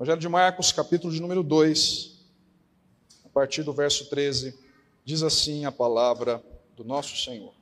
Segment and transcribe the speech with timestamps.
[0.00, 2.16] Evangelho de Marcos, capítulo de número 2,
[3.26, 4.58] a partir do verso 13,
[5.04, 6.42] diz assim a palavra
[6.74, 7.52] do nosso Senhor.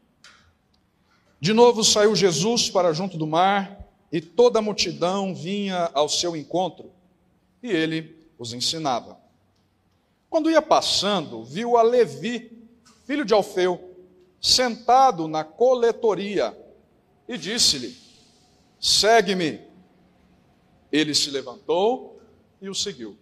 [1.41, 6.37] De novo saiu Jesus para junto do mar, e toda a multidão vinha ao seu
[6.37, 6.93] encontro,
[7.61, 9.19] e ele os ensinava.
[10.31, 12.57] Quando ia passando, viu a Levi,
[13.05, 13.97] filho de Alfeu,
[14.41, 16.57] sentado na coletoria,
[17.29, 17.99] e disse-lhe:
[18.79, 19.61] Segue-me.
[20.93, 22.18] Ele se levantou
[22.61, 23.17] e o seguiu.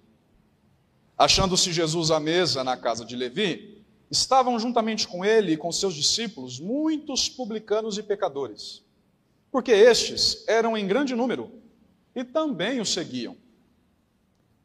[1.16, 5.94] Achando-se Jesus à mesa na casa de Levi, estavam juntamente com ele e com seus
[5.94, 8.84] discípulos muitos publicanos e pecadores,
[9.50, 11.50] porque estes eram em grande número
[12.14, 13.36] e também o seguiam.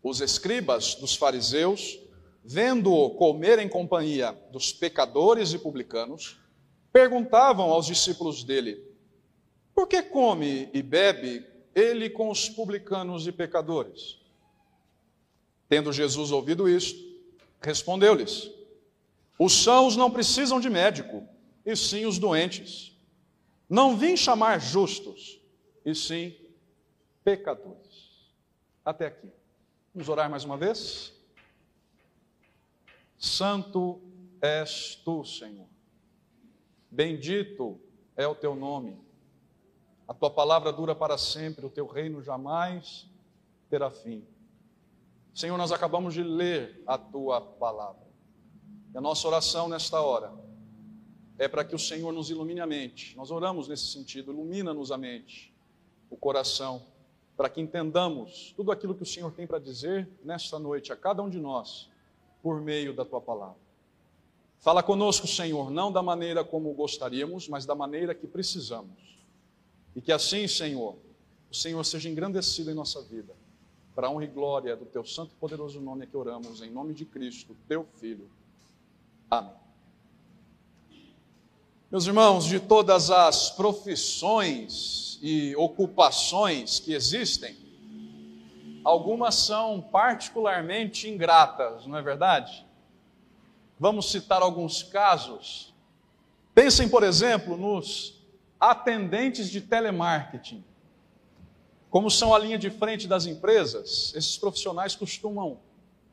[0.03, 1.99] Os escribas dos fariseus,
[2.43, 6.37] vendo-o comer em companhia dos pecadores e publicanos,
[6.91, 8.83] perguntavam aos discípulos dele:
[9.75, 14.20] Por que come e bebe ele com os publicanos e pecadores?
[15.71, 16.99] Tendo Jesus ouvido isto,
[17.61, 18.51] respondeu-lhes:
[19.39, 21.25] Os sãos não precisam de médico,
[21.65, 22.93] e sim os doentes.
[23.69, 25.39] Não vim chamar justos,
[25.85, 26.35] e sim
[27.23, 28.11] pecadores.
[28.83, 29.31] Até aqui.
[29.95, 31.13] Vamos orar mais uma vez?
[33.17, 34.01] Santo
[34.41, 35.69] és tu, Senhor.
[36.89, 37.79] Bendito
[38.17, 38.99] é o teu nome.
[40.05, 43.07] A tua palavra dura para sempre, o teu reino jamais
[43.69, 44.27] terá fim.
[45.33, 48.05] Senhor, nós acabamos de ler a tua palavra.
[48.93, 50.33] E a nossa oração nesta hora
[51.37, 53.15] é para que o Senhor nos ilumine a mente.
[53.15, 55.53] Nós oramos nesse sentido, ilumina-nos a mente,
[56.09, 56.85] o coração
[57.35, 61.23] para que entendamos tudo aquilo que o Senhor tem para dizer nesta noite a cada
[61.23, 61.89] um de nós,
[62.43, 63.57] por meio da tua palavra.
[64.59, 69.19] Fala conosco, Senhor, não da maneira como gostaríamos, mas da maneira que precisamos.
[69.95, 70.97] E que assim, Senhor,
[71.49, 73.33] o Senhor seja engrandecido em nossa vida,
[73.95, 77.05] para honra e glória do teu santo e poderoso nome que oramos, em nome de
[77.05, 78.29] Cristo, teu Filho.
[79.29, 79.53] Amém.
[81.91, 87.57] Meus irmãos, de todas as profissões e ocupações que existem,
[88.83, 92.65] algumas são particularmente ingratas, não é verdade?
[93.77, 95.73] Vamos citar alguns casos.
[96.53, 98.21] Pensem, por exemplo, nos
[98.59, 100.63] atendentes de telemarketing.
[101.91, 105.59] Como são a linha de frente das empresas, esses profissionais costumam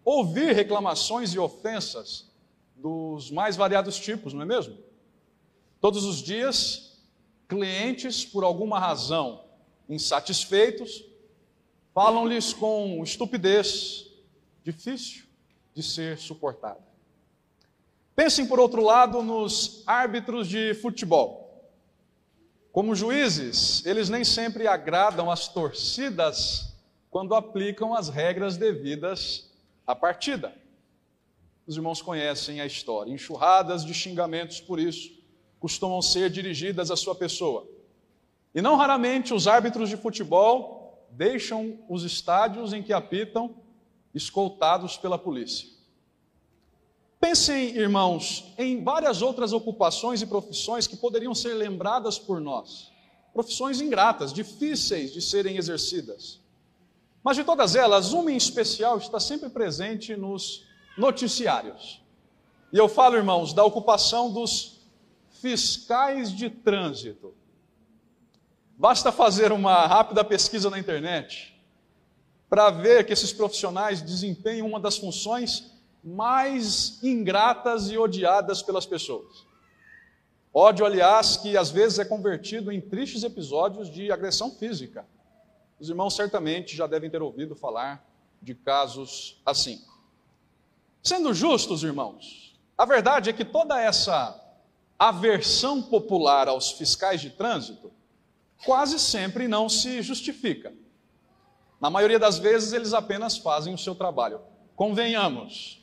[0.05, 2.27] ouvir reclamações e ofensas
[2.75, 4.77] dos mais variados tipos, não é mesmo?
[5.81, 6.99] Todos os dias
[7.47, 9.44] clientes, por alguma razão,
[9.88, 11.05] insatisfeitos,
[11.94, 14.11] falam-lhes com estupidez
[14.65, 15.27] difícil
[15.72, 16.81] de ser suportada.
[18.17, 21.48] Pensem, por outro lado, nos árbitros de futebol.
[22.73, 26.77] Como juízes, eles nem sempre agradam as torcidas
[27.11, 29.51] quando aplicam as regras devidas
[29.87, 30.55] à partida.
[31.67, 35.19] Os irmãos conhecem a história, enxurradas de xingamentos por isso
[35.59, 37.67] costumam ser dirigidas à sua pessoa.
[38.55, 43.56] E não raramente os árbitros de futebol deixam os estádios em que apitam
[44.15, 45.69] escoltados pela polícia.
[47.21, 52.93] Pensem, irmãos, em várias outras ocupações e profissões que poderiam ser lembradas por nós.
[53.33, 56.41] Profissões ingratas, difíceis de serem exercidas.
[57.23, 60.65] Mas de todas elas, uma em especial está sempre presente nos
[60.97, 62.01] noticiários.
[62.73, 64.81] E eu falo, irmãos, da ocupação dos
[65.31, 67.35] fiscais de trânsito.
[68.77, 71.55] Basta fazer uma rápida pesquisa na internet
[72.49, 79.47] para ver que esses profissionais desempenham uma das funções mais ingratas e odiadas pelas pessoas.
[80.53, 85.07] Ódio, aliás, que às vezes é convertido em tristes episódios de agressão física.
[85.79, 88.05] Os irmãos certamente já devem ter ouvido falar
[88.43, 89.81] de casos assim.
[91.03, 94.45] Sendo justos, irmãos, a verdade é que toda essa
[94.99, 97.93] aversão popular aos fiscais de trânsito
[98.65, 100.73] quase sempre não se justifica.
[101.81, 104.41] Na maioria das vezes, eles apenas fazem o seu trabalho.
[104.75, 105.78] Convenhamos,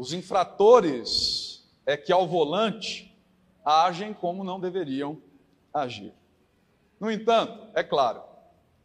[0.00, 3.14] os infratores é que ao volante
[3.62, 5.20] agem como não deveriam
[5.74, 6.14] agir.
[6.98, 8.22] No entanto, é claro,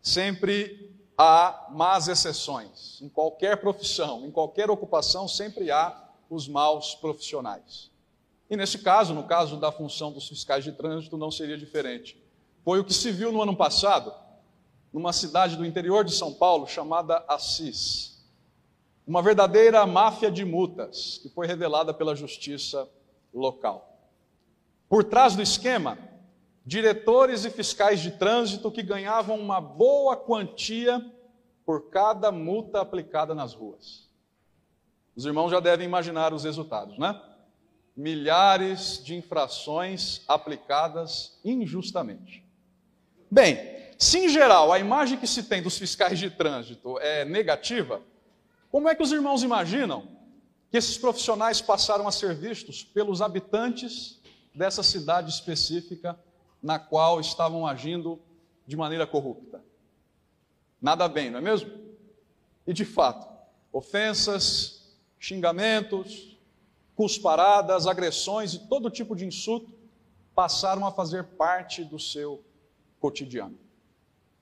[0.01, 3.01] sempre há más exceções.
[3.01, 7.89] Em qualquer profissão, em qualquer ocupação, sempre há os maus profissionais.
[8.49, 12.21] E nesse caso, no caso da função dos fiscais de trânsito, não seria diferente.
[12.61, 14.13] Foi o que se viu no ano passado,
[14.91, 18.14] numa cidade do interior de São Paulo chamada Assis.
[19.07, 22.89] Uma verdadeira máfia de multas que foi revelada pela justiça
[23.33, 23.99] local.
[24.89, 25.97] Por trás do esquema,
[26.65, 31.03] diretores e fiscais de trânsito que ganhavam uma boa quantia
[31.65, 34.09] por cada multa aplicada nas ruas.
[35.15, 37.21] Os irmãos já devem imaginar os resultados, né?
[37.95, 42.43] Milhares de infrações aplicadas injustamente.
[43.31, 43.57] Bem,
[43.97, 48.01] se em geral a imagem que se tem dos fiscais de trânsito é negativa,
[48.75, 50.05] como é que os irmãos imaginam
[50.69, 54.19] que esses profissionais passaram a ser vistos pelos habitantes
[54.53, 56.19] dessa cidade específica
[56.61, 58.19] na qual estavam agindo
[58.67, 59.63] de maneira corrupta?
[60.81, 61.71] Nada bem, não é mesmo?
[62.67, 63.25] E de fato,
[63.71, 66.37] ofensas, xingamentos,
[66.97, 69.71] cusparadas, agressões e todo tipo de insulto
[70.35, 72.43] passaram a fazer parte do seu
[72.99, 73.57] cotidiano.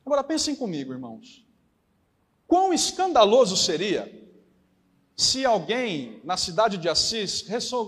[0.03, 1.42] Agora pensem comigo, irmãos.
[2.53, 4.13] Quão escandaloso seria
[5.17, 7.43] se alguém na cidade de Assis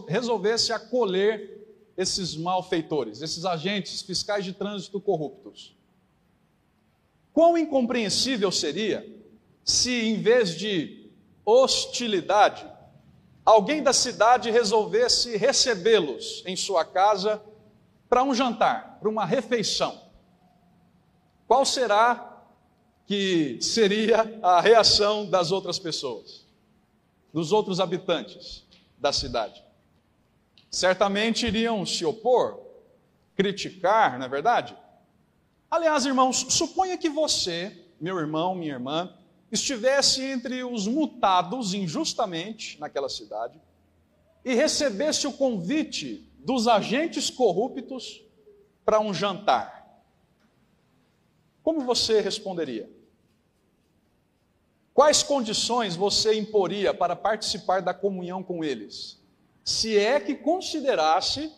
[0.08, 5.78] resolvesse acolher esses malfeitores, esses agentes fiscais de trânsito corruptos.
[7.32, 9.08] Quão incompreensível seria
[9.64, 11.12] se, em vez de
[11.46, 12.68] hostilidade,
[13.46, 17.40] alguém da cidade resolvesse recebê-los em sua casa
[18.10, 20.10] para um jantar, para uma refeição.
[21.48, 22.35] Qual será
[23.06, 26.46] que seria a reação das outras pessoas,
[27.34, 28.66] dos outros habitantes
[28.98, 29.64] da cidade?
[30.72, 32.60] Certamente iriam se opor,
[33.36, 34.76] criticar, não é verdade?
[35.70, 39.14] Aliás, irmãos, suponha que você, meu irmão, minha irmã,
[39.52, 43.60] estivesse entre os mutados injustamente naquela cidade
[44.44, 48.24] e recebesse o convite dos agentes corruptos
[48.84, 50.04] para um jantar.
[51.64, 52.95] Como você responderia?
[54.96, 59.22] Quais condições você imporia para participar da comunhão com eles?
[59.62, 61.52] Se é que considerasse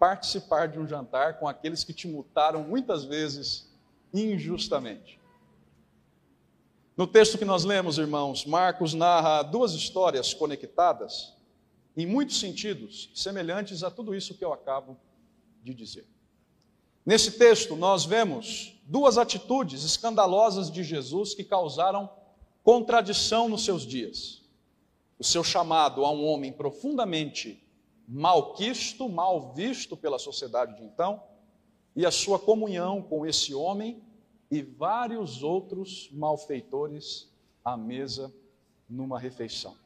[0.00, 3.72] participar de um jantar com aqueles que te multaram muitas vezes
[4.12, 5.20] injustamente.
[6.96, 11.36] No texto que nós lemos, irmãos, Marcos narra duas histórias conectadas,
[11.96, 14.96] em muitos sentidos, semelhantes a tudo isso que eu acabo
[15.62, 16.04] de dizer.
[17.04, 22.10] Nesse texto, nós vemos duas atitudes escandalosas de Jesus que causaram
[22.66, 24.42] contradição nos seus dias.
[25.20, 27.64] O seu chamado a um homem profundamente
[28.08, 31.22] malquisto, mal visto pela sociedade de então,
[31.94, 34.02] e a sua comunhão com esse homem
[34.50, 37.32] e vários outros malfeitores
[37.64, 38.34] à mesa
[38.90, 39.76] numa refeição.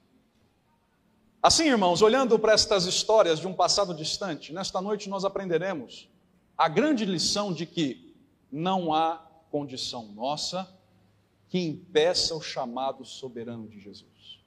[1.42, 6.08] Assim, irmãos, olhando para estas histórias de um passado distante, nesta noite nós aprenderemos
[6.56, 8.16] a grande lição de que
[8.50, 9.18] não há
[9.50, 10.79] condição nossa
[11.50, 14.40] que impeça o chamado soberano de Jesus.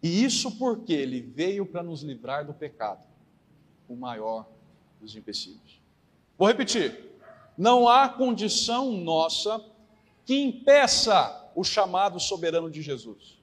[0.00, 3.04] E isso porque ele veio para nos livrar do pecado,
[3.88, 4.48] o maior
[5.00, 5.80] dos empecilhos.
[6.38, 7.10] Vou repetir:
[7.58, 9.62] não há condição nossa
[10.24, 13.38] que impeça o chamado soberano de Jesus,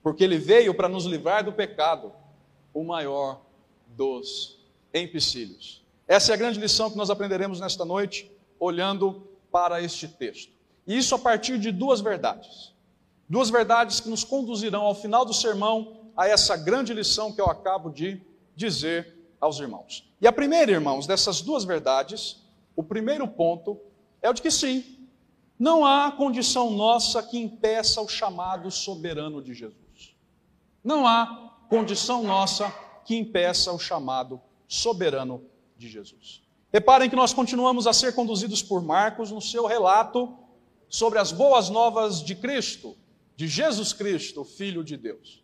[0.00, 2.12] porque ele veio para nos livrar do pecado,
[2.72, 3.42] o maior
[3.96, 4.60] dos
[4.94, 5.84] empecilhos.
[6.06, 8.30] Essa é a grande lição que nós aprenderemos nesta noite,
[8.60, 10.57] olhando para este texto.
[10.88, 12.72] E isso a partir de duas verdades.
[13.28, 17.44] Duas verdades que nos conduzirão ao final do sermão a essa grande lição que eu
[17.44, 18.22] acabo de
[18.56, 20.10] dizer aos irmãos.
[20.18, 22.42] E a primeira, irmãos, dessas duas verdades,
[22.74, 23.78] o primeiro ponto
[24.22, 24.82] é o de que sim,
[25.58, 30.16] não há condição nossa que impeça o chamado soberano de Jesus.
[30.82, 32.72] Não há condição nossa
[33.04, 35.44] que impeça o chamado soberano
[35.76, 36.42] de Jesus.
[36.72, 40.47] Reparem que nós continuamos a ser conduzidos por Marcos no seu relato
[40.88, 42.96] sobre as boas novas de Cristo,
[43.36, 45.42] de Jesus Cristo, Filho de Deus.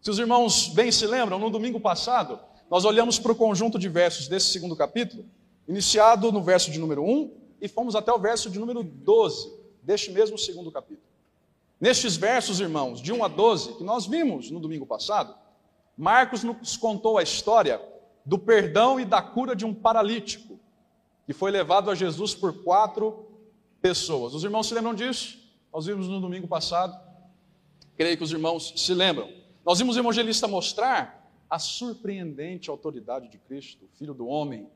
[0.00, 3.88] Se os irmãos bem se lembram, no domingo passado, nós olhamos para o conjunto de
[3.88, 5.24] versos desse segundo capítulo,
[5.68, 10.10] iniciado no verso de número 1 e fomos até o verso de número 12 deste
[10.10, 11.06] mesmo segundo capítulo.
[11.80, 15.34] Nestes versos, irmãos, de 1 a 12, que nós vimos no domingo passado,
[15.96, 17.80] Marcos nos contou a história
[18.24, 20.58] do perdão e da cura de um paralítico,
[21.26, 23.29] que foi levado a Jesus por quatro
[23.80, 24.34] pessoas.
[24.34, 25.38] Os irmãos se lembram disso?
[25.72, 26.98] Nós vimos no domingo passado.
[27.96, 29.32] Creio que os irmãos se lembram.
[29.64, 34.70] Nós vimos o evangelista mostrar a surpreendente autoridade de Cristo, Filho do Homem,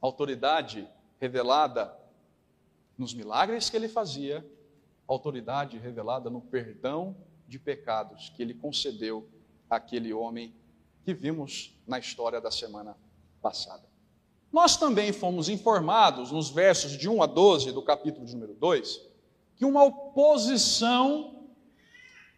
[0.00, 0.88] autoridade
[1.20, 1.96] revelada
[2.96, 4.46] nos milagres que ele fazia,
[5.06, 7.16] autoridade revelada no perdão
[7.48, 9.28] de pecados que ele concedeu
[9.68, 10.54] àquele homem
[11.04, 12.96] que vimos na história da semana
[13.42, 13.93] passada.
[14.54, 19.00] Nós também fomos informados nos versos de 1 a 12 do capítulo de número 2
[19.56, 21.40] que uma oposição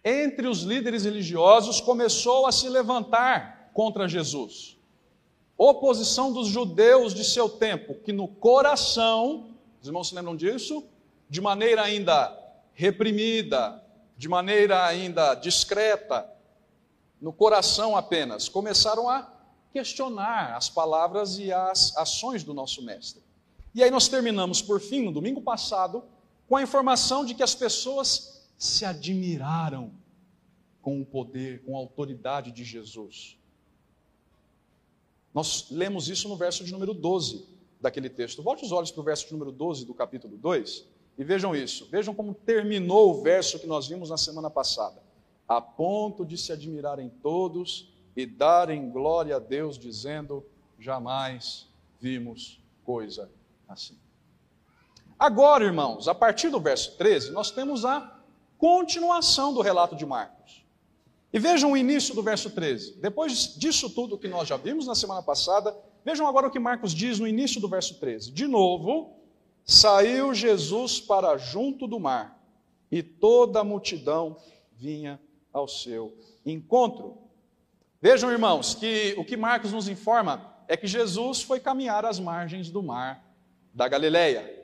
[0.03, 4.79] entre os líderes religiosos começou a se levantar contra Jesus.
[5.59, 9.51] Oposição dos judeus de seu tempo, que no coração,
[9.83, 10.87] os irmãos se lembram disso?
[11.29, 12.35] De maneira ainda
[12.73, 13.85] reprimida,
[14.17, 16.27] de maneira ainda discreta,
[17.21, 19.36] no coração apenas, começaram a
[19.77, 23.23] questionar as palavras e as ações do nosso Mestre.
[23.75, 26.03] E aí nós terminamos, por fim, no domingo passado,
[26.49, 29.93] com a informação de que as pessoas se admiraram
[30.81, 33.37] com o poder, com a autoridade de Jesus.
[35.35, 37.47] Nós lemos isso no verso de número 12
[37.79, 38.43] daquele texto.
[38.43, 40.87] Volte os olhos para o verso de número 12 do capítulo 2
[41.19, 41.87] e vejam isso.
[41.91, 45.03] Vejam como terminou o verso que nós vimos na semana passada.
[45.47, 50.45] A ponto de se admirarem todos e darem glória a Deus, dizendo:
[50.79, 51.69] jamais
[52.01, 53.31] vimos coisa
[53.69, 53.99] assim.
[55.19, 58.21] Agora, irmãos, a partir do verso 13, nós temos a
[58.59, 60.65] continuação do relato de Marcos.
[61.33, 62.97] E vejam o início do verso 13.
[62.99, 66.93] Depois disso tudo que nós já vimos na semana passada, vejam agora o que Marcos
[66.93, 68.31] diz no início do verso 13.
[68.31, 69.17] De novo,
[69.65, 72.41] saiu Jesus para junto do mar,
[72.91, 74.37] e toda a multidão
[74.73, 75.21] vinha
[75.53, 77.19] ao seu encontro.
[78.01, 82.71] Vejam, irmãos, que o que Marcos nos informa é que Jesus foi caminhar às margens
[82.71, 83.25] do mar
[83.73, 84.55] da Galileia.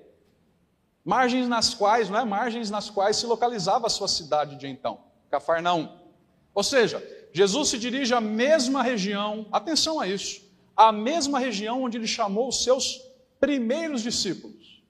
[1.05, 2.25] Margens nas quais, não é?
[2.25, 5.89] Margens nas quais se localizava a sua cidade de então, Cafarnaum.
[6.55, 10.43] Ou seja, Jesus se dirige à mesma região, atenção a isso,
[10.77, 13.01] à mesma região onde ele chamou os seus
[13.41, 14.83] primeiros discípulos.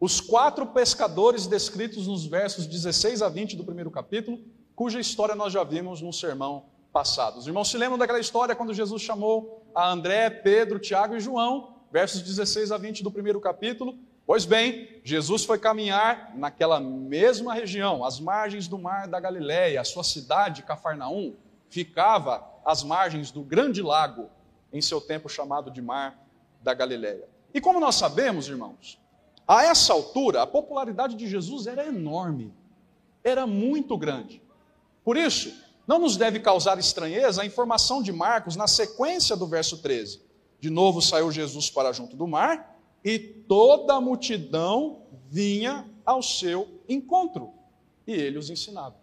[0.00, 4.40] Os quatro pescadores descritos nos versos 16 a 20 do primeiro capítulo,
[4.74, 7.38] cuja história nós já vimos no sermão passado.
[7.38, 11.76] Os irmãos se lembram daquela história quando Jesus chamou a André, Pedro, Tiago e João,
[11.90, 18.04] versos 16 a 20 do primeiro capítulo, Pois bem, Jesus foi caminhar naquela mesma região,
[18.04, 19.80] às margens do mar da Galiléia.
[19.80, 21.34] A sua cidade, Cafarnaum,
[21.70, 24.28] ficava às margens do grande lago,
[24.70, 26.22] em seu tempo chamado de Mar
[26.62, 27.26] da Galiléia.
[27.54, 29.00] E como nós sabemos, irmãos,
[29.46, 32.52] a essa altura a popularidade de Jesus era enorme,
[33.24, 34.42] era muito grande.
[35.02, 35.54] Por isso,
[35.88, 40.20] não nos deve causar estranheza a informação de Marcos na sequência do verso 13.
[40.60, 46.68] De novo saiu Jesus para junto do mar e toda a multidão vinha ao seu
[46.86, 47.54] encontro,
[48.06, 48.96] e ele os ensinava.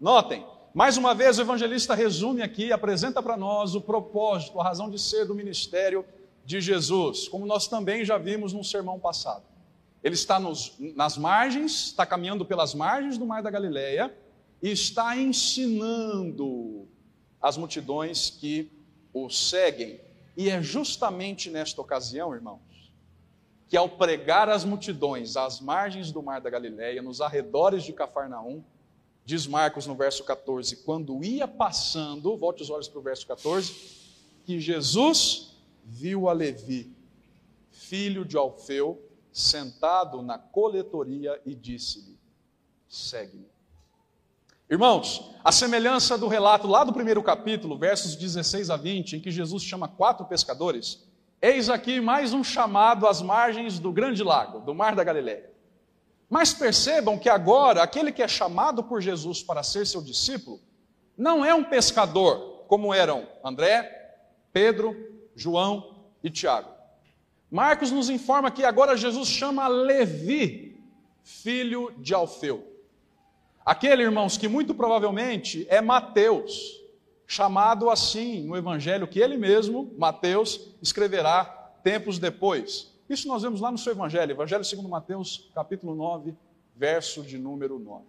[0.00, 4.88] Notem, mais uma vez o evangelista resume aqui, apresenta para nós o propósito, a razão
[4.88, 6.06] de ser do ministério
[6.42, 9.42] de Jesus, como nós também já vimos no sermão passado.
[10.02, 14.14] Ele está nos, nas margens, está caminhando pelas margens do Mar da Galileia
[14.62, 16.88] e está ensinando
[17.40, 18.70] as multidões que
[19.12, 20.00] o seguem.
[20.36, 22.60] E é justamente nesta ocasião, irmão,
[23.68, 28.64] que ao pregar às multidões às margens do mar da Galileia, nos arredores de Cafarnaum,
[29.24, 33.74] diz Marcos no verso 14, quando ia passando, volte os olhos para o verso 14,
[34.44, 36.90] que Jesus viu a Levi,
[37.70, 42.18] filho de Alfeu, sentado na coletoria e disse-lhe:
[42.88, 43.57] segue-me.
[44.70, 49.30] Irmãos, a semelhança do relato lá do primeiro capítulo, versos 16 a 20, em que
[49.30, 51.08] Jesus chama quatro pescadores,
[51.40, 55.48] Eis aqui mais um chamado às margens do grande lago, do mar da Galileia.
[56.28, 60.60] Mas percebam que agora aquele que é chamado por Jesus para ser seu discípulo
[61.16, 64.18] não é um pescador, como eram André,
[64.52, 64.94] Pedro,
[65.34, 66.68] João e Tiago.
[67.50, 70.78] Marcos nos informa que agora Jesus chama Levi,
[71.22, 72.77] filho de Alfeu.
[73.68, 76.82] Aquele, irmãos, que muito provavelmente é Mateus,
[77.26, 81.44] chamado assim no evangelho que ele mesmo, Mateus, escreverá
[81.84, 82.94] tempos depois.
[83.10, 86.34] Isso nós vemos lá no seu evangelho, Evangelho segundo Mateus, capítulo 9,
[86.74, 88.06] verso de número 9.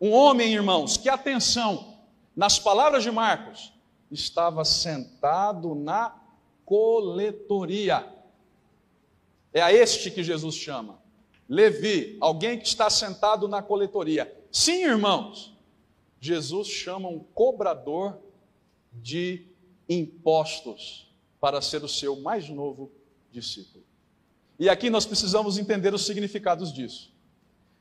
[0.00, 1.98] Um homem, irmãos, que atenção,
[2.34, 3.70] nas palavras de Marcos,
[4.10, 6.16] estava sentado na
[6.64, 8.10] coletoria.
[9.52, 10.98] É a este que Jesus chama.
[11.46, 14.40] Levi, alguém que está sentado na coletoria.
[14.52, 15.56] Sim, irmãos,
[16.20, 18.18] Jesus chama um cobrador
[18.92, 19.46] de
[19.88, 22.92] impostos para ser o seu mais novo
[23.32, 23.82] discípulo.
[24.58, 27.10] E aqui nós precisamos entender os significados disso.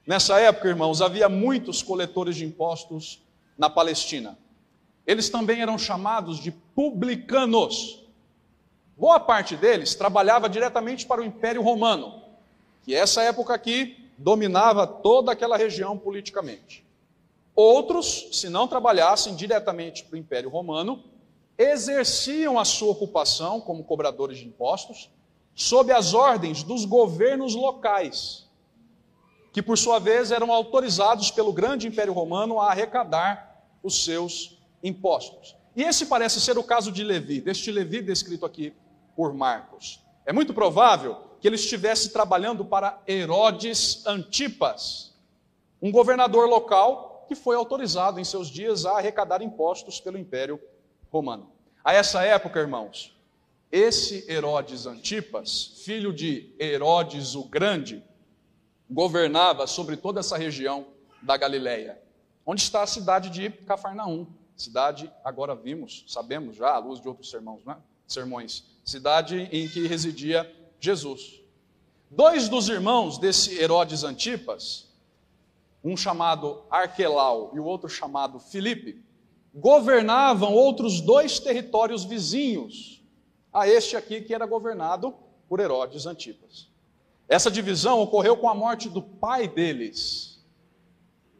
[0.07, 3.21] Nessa época, irmãos, havia muitos coletores de impostos
[3.57, 4.39] na Palestina.
[5.05, 8.01] Eles também eram chamados de publicanos.
[8.97, 12.23] Boa parte deles trabalhava diretamente para o Império Romano,
[12.83, 16.85] que essa época aqui dominava toda aquela região politicamente.
[17.55, 21.03] Outros, se não trabalhassem diretamente para o Império Romano,
[21.57, 25.09] exerciam a sua ocupação como cobradores de impostos
[25.53, 28.49] sob as ordens dos governos locais,
[29.51, 35.55] que por sua vez eram autorizados pelo grande Império Romano a arrecadar os seus impostos.
[35.75, 38.73] E esse parece ser o caso de Levi, deste Levi descrito aqui
[39.15, 39.99] por Marcos.
[40.25, 45.11] É muito provável que ele estivesse trabalhando para Herodes Antipas,
[45.81, 50.61] um governador local que foi autorizado em seus dias a arrecadar impostos pelo Império
[51.11, 51.51] Romano.
[51.83, 53.17] A essa época, irmãos,
[53.71, 58.03] esse Herodes Antipas, filho de Herodes o Grande,
[58.87, 60.85] governava sobre toda essa região
[61.23, 61.99] da Galileia,
[62.45, 64.27] onde está a cidade de Cafarnaum.
[64.55, 67.77] Cidade, agora vimos, sabemos já, à luz de outros sermões, né?
[68.05, 71.39] sermões, cidade em que residia Jesus.
[72.09, 74.89] Dois dos irmãos desse Herodes Antipas,
[75.83, 79.01] um chamado Arquelau e o outro chamado Filipe,
[79.53, 83.01] governavam outros dois territórios vizinhos
[83.53, 85.13] a este aqui que era governado
[85.47, 86.67] por Herodes Antipas.
[87.29, 90.43] Essa divisão ocorreu com a morte do pai deles,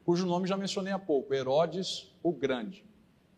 [0.06, 2.86] cujo nome já mencionei há pouco, Herodes o Grande.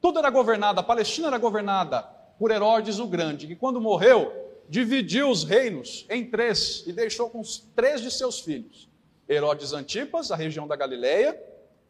[0.02, 2.02] Tudo era governado, a Palestina era governada
[2.38, 7.42] por Herodes o Grande, que quando morreu, dividiu os reinos em três e deixou com
[7.76, 8.88] três de seus filhos.
[9.30, 11.40] Herodes Antipas, a região da Galileia,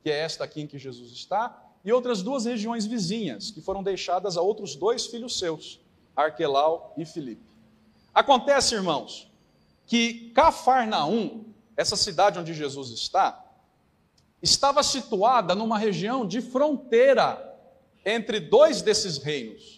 [0.04, 3.84] que é esta aqui em que Jesus está, e outras duas regiões vizinhas, que foram
[3.84, 5.80] deixadas a outros dois filhos seus,
[6.16, 7.42] Arquelau e Filipe.
[8.14, 9.32] Acontece, irmãos,
[9.88, 13.44] que Cafarnaum, essa cidade onde Jesus está,
[14.42, 17.52] estava situada numa região de fronteira
[18.06, 19.73] entre dois desses reinos.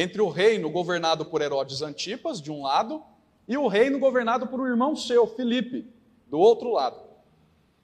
[0.00, 3.02] Entre o reino governado por Herodes Antipas, de um lado,
[3.48, 5.92] e o reino governado por um irmão seu, Filipe,
[6.28, 7.02] do outro lado.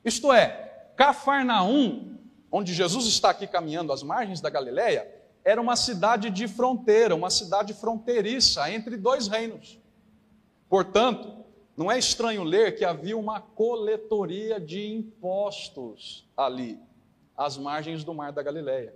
[0.04, 2.16] Isto é, Cafarnaum,
[2.52, 5.12] onde Jesus está aqui caminhando às margens da Galileia,
[5.44, 9.76] era uma cidade de fronteira, uma cidade fronteiriça entre dois reinos.
[10.68, 11.44] Portanto,
[11.76, 16.78] não é estranho ler que havia uma coletoria de impostos ali,
[17.36, 18.94] às margens do mar da Galileia.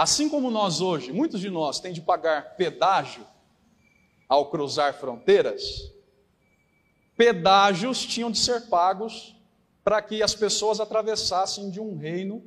[0.00, 3.22] Assim como nós hoje, muitos de nós têm de pagar pedágio
[4.26, 5.92] ao cruzar fronteiras,
[7.18, 9.36] pedágios tinham de ser pagos
[9.84, 12.42] para que as pessoas atravessassem de um reino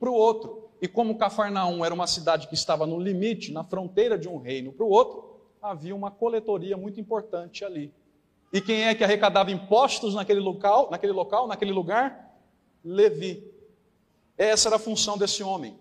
[0.00, 0.70] para o outro.
[0.80, 4.72] E como Cafarnaum era uma cidade que estava no limite, na fronteira de um reino
[4.72, 7.92] para o outro, havia uma coletoria muito importante ali.
[8.50, 12.34] E quem é que arrecadava impostos naquele local, naquele local, naquele lugar?
[12.82, 13.52] Levi.
[14.38, 15.78] Essa era a função desse homem.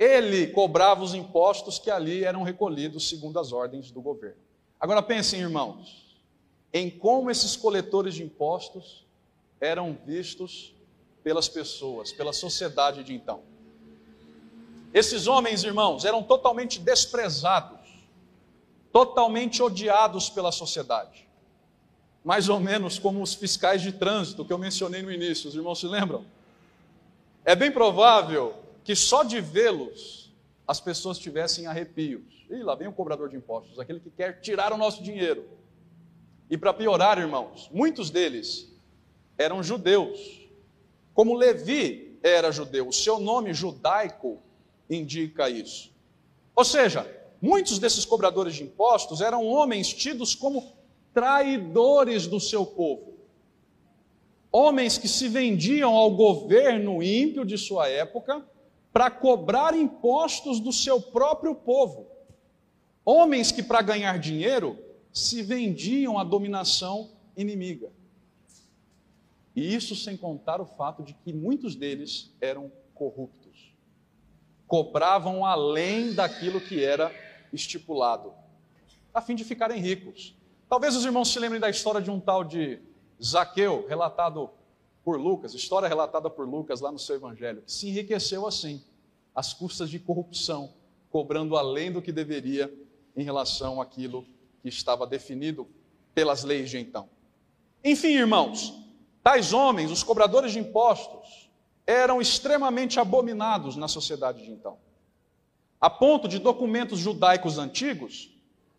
[0.00, 4.40] Ele cobrava os impostos que ali eram recolhidos segundo as ordens do governo.
[4.80, 6.18] Agora pensem, irmãos,
[6.72, 9.06] em como esses coletores de impostos
[9.60, 10.74] eram vistos
[11.22, 13.42] pelas pessoas, pela sociedade de então.
[14.92, 17.78] Esses homens, irmãos, eram totalmente desprezados,
[18.90, 21.30] totalmente odiados pela sociedade
[22.24, 25.80] mais ou menos como os fiscais de trânsito que eu mencionei no início, os irmãos
[25.80, 26.24] se lembram?
[27.44, 30.32] É bem provável que só de vê-los
[30.66, 32.46] as pessoas tivessem arrepios.
[32.48, 35.44] E lá vem o cobrador de impostos, aquele que quer tirar o nosso dinheiro.
[36.48, 38.68] E para piorar, irmãos, muitos deles
[39.38, 40.48] eram judeus.
[41.14, 44.38] Como Levi era judeu, o seu nome judaico
[44.88, 45.92] indica isso.
[46.54, 47.06] Ou seja,
[47.40, 50.72] muitos desses cobradores de impostos eram homens tidos como
[51.12, 53.14] traidores do seu povo.
[54.52, 58.44] Homens que se vendiam ao governo ímpio de sua época
[58.92, 62.08] para cobrar impostos do seu próprio povo.
[63.04, 64.78] Homens que, para ganhar dinheiro,
[65.12, 67.90] se vendiam à dominação inimiga.
[69.54, 73.74] E isso sem contar o fato de que muitos deles eram corruptos.
[74.66, 77.12] Cobravam além daquilo que era
[77.52, 78.32] estipulado,
[79.12, 80.36] a fim de ficarem ricos.
[80.68, 82.80] Talvez os irmãos se lembrem da história de um tal de
[83.20, 84.50] Zaqueu, relatado
[85.04, 88.82] por Lucas, história relatada por Lucas lá no seu evangelho, que se enriqueceu assim,
[89.34, 90.72] às custas de corrupção,
[91.10, 92.72] cobrando além do que deveria
[93.16, 94.24] em relação àquilo
[94.62, 95.66] que estava definido
[96.14, 97.08] pelas leis de então.
[97.82, 98.74] Enfim, irmãos,
[99.22, 101.50] tais homens, os cobradores de impostos,
[101.86, 104.78] eram extremamente abominados na sociedade de então,
[105.80, 108.30] a ponto de documentos judaicos antigos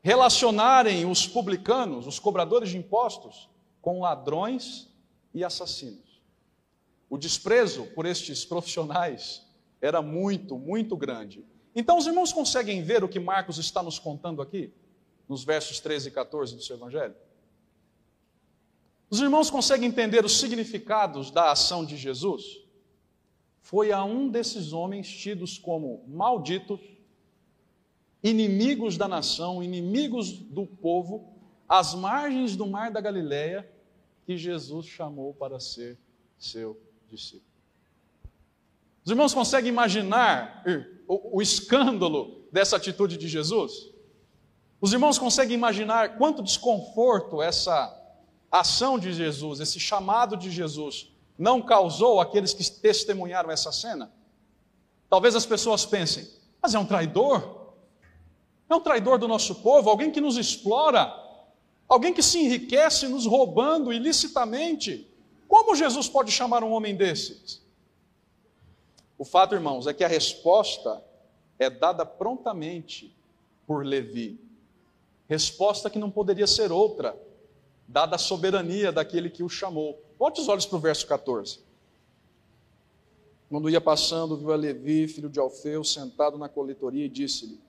[0.01, 3.49] relacionarem os publicanos, os cobradores de impostos,
[3.81, 4.87] com ladrões
[5.33, 6.10] e assassinos.
[7.11, 9.45] O desprezo por estes profissionais
[9.81, 11.43] era muito, muito grande.
[11.75, 14.73] Então, os irmãos conseguem ver o que Marcos está nos contando aqui,
[15.27, 17.13] nos versos 13 e 14 do seu Evangelho?
[19.09, 22.61] Os irmãos conseguem entender os significados da ação de Jesus?
[23.59, 26.79] Foi a um desses homens tidos como malditos,
[28.23, 31.29] inimigos da nação, inimigos do povo,
[31.67, 33.69] às margens do mar da Galileia,
[34.25, 35.99] que Jesus chamou para ser
[36.37, 36.79] seu
[37.11, 37.51] discípulo.
[39.03, 40.63] Os irmãos conseguem imaginar
[41.07, 43.89] o, o escândalo dessa atitude de Jesus?
[44.79, 47.97] Os irmãos conseguem imaginar quanto desconforto essa
[48.51, 54.11] ação de Jesus, esse chamado de Jesus, não causou aqueles que testemunharam essa cena?
[55.09, 56.27] Talvez as pessoas pensem,
[56.61, 57.73] mas é um traidor.
[58.69, 61.13] É um traidor do nosso povo, alguém que nos explora,
[61.87, 65.10] alguém que se enriquece nos roubando ilicitamente.
[65.51, 67.61] Como Jesus pode chamar um homem desses?
[69.17, 71.03] O fato, irmãos, é que a resposta
[71.59, 73.13] é dada prontamente
[73.67, 74.39] por Levi.
[75.27, 77.21] Resposta que não poderia ser outra,
[77.85, 80.01] dada a soberania daquele que o chamou.
[80.17, 81.59] Volte os olhos para o verso 14.
[83.49, 87.59] Quando ia passando, viu a Levi, filho de Alfeu, sentado na coletoria e disse-lhe: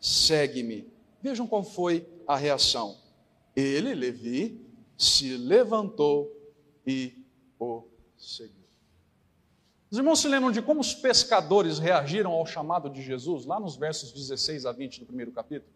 [0.00, 0.86] Segue-me.
[1.20, 2.98] Vejam qual foi a reação.
[3.56, 4.64] Ele, Levi,
[4.96, 6.30] se levantou
[6.86, 7.20] e
[7.62, 7.88] o.
[9.90, 13.76] Os irmãos se lembram de como os pescadores reagiram ao chamado de Jesus, lá nos
[13.76, 15.70] versos 16 a 20 do primeiro capítulo?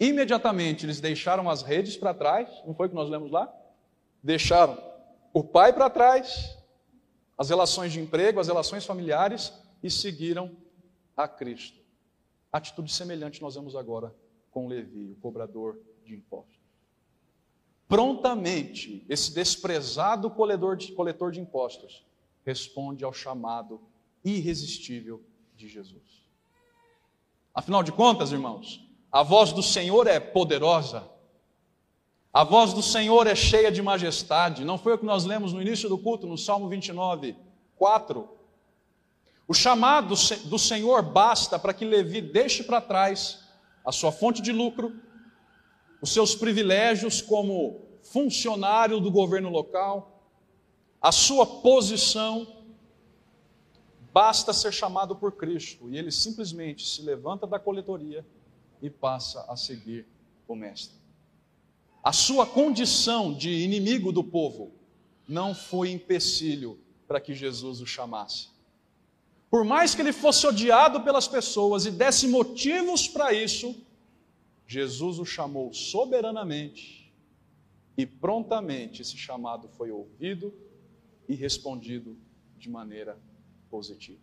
[0.00, 3.52] Imediatamente eles deixaram as redes para trás, não foi o que nós lemos lá?
[4.22, 4.76] Deixaram
[5.32, 6.56] o pai para trás,
[7.36, 9.52] as relações de emprego, as relações familiares
[9.82, 10.56] e seguiram
[11.16, 11.78] a Cristo.
[12.52, 14.14] Atitude semelhante nós vemos agora
[14.50, 16.57] com Levi, o cobrador de impostos
[17.88, 22.04] prontamente esse desprezado coletor de, coletor de impostos
[22.44, 23.80] responde ao chamado
[24.22, 25.22] irresistível
[25.56, 26.28] de Jesus.
[27.54, 31.10] Afinal de contas, irmãos, a voz do Senhor é poderosa,
[32.32, 34.64] a voz do Senhor é cheia de majestade.
[34.64, 37.34] Não foi o que nós lemos no início do culto, no Salmo 29,
[37.74, 38.28] 4.
[39.48, 43.40] O chamado do Senhor basta para que Levi deixe para trás
[43.84, 44.94] a sua fonte de lucro,
[46.00, 50.22] os seus privilégios como funcionário do governo local,
[51.00, 52.46] a sua posição,
[54.12, 58.26] basta ser chamado por Cristo e ele simplesmente se levanta da coletoria
[58.80, 60.06] e passa a seguir
[60.46, 60.96] o Mestre.
[62.02, 64.72] A sua condição de inimigo do povo
[65.28, 68.48] não foi empecilho para que Jesus o chamasse.
[69.50, 73.74] Por mais que ele fosse odiado pelas pessoas e desse motivos para isso,
[74.68, 77.10] Jesus o chamou soberanamente
[77.96, 80.54] e prontamente esse chamado foi ouvido
[81.26, 82.18] e respondido
[82.58, 83.18] de maneira
[83.70, 84.20] positiva.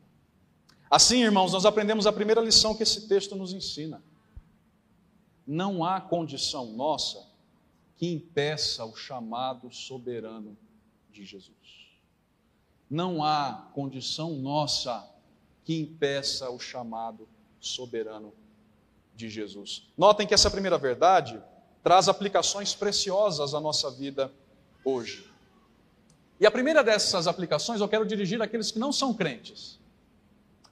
[0.87, 4.03] Assim, irmãos, nós aprendemos a primeira lição que esse texto nos ensina.
[5.47, 7.27] Não há condição nossa
[7.97, 10.55] que impeça o chamado soberano
[11.11, 11.89] de Jesus.
[12.87, 15.11] Não há condição nossa
[15.63, 17.27] que impeça o chamado
[17.59, 18.44] soberano de
[19.17, 19.87] Jesus.
[19.97, 21.41] Notem que essa primeira verdade
[21.83, 24.31] traz aplicações preciosas à nossa vida
[24.83, 25.29] hoje.
[26.39, 29.79] E a primeira dessas aplicações eu quero dirigir àqueles que não são crentes.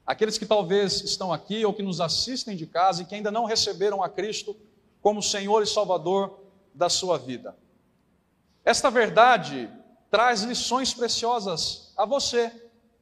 [0.05, 3.45] Aqueles que talvez estão aqui ou que nos assistem de casa e que ainda não
[3.45, 4.55] receberam a Cristo
[5.01, 6.39] como Senhor e Salvador
[6.73, 7.55] da sua vida.
[8.65, 9.69] Esta verdade
[10.09, 12.51] traz lições preciosas a você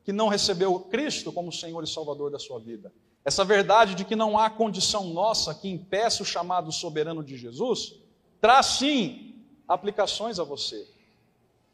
[0.04, 2.92] que não recebeu Cristo como Senhor e Salvador da sua vida.
[3.24, 7.96] Essa verdade de que não há condição nossa que impeça o chamado soberano de Jesus,
[8.40, 9.36] traz sim
[9.68, 10.88] aplicações a você.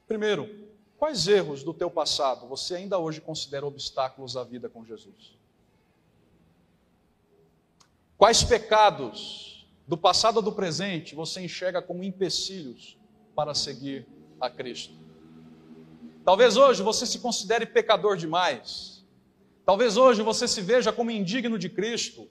[0.06, 5.38] Primeiro, quais erros do teu passado você ainda hoje considera obstáculos à vida com Jesus?
[8.18, 12.98] Quais pecados do passado ou do presente você enxerga como empecilhos
[13.34, 14.06] para seguir
[14.42, 14.94] a Cristo?
[16.26, 18.97] Talvez hoje você se considere pecador demais
[19.68, 22.30] Talvez hoje você se veja como indigno de Cristo.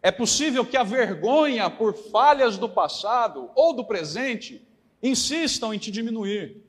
[0.00, 4.64] É possível que a vergonha por falhas do passado ou do presente
[5.02, 6.62] insistam em te diminuir.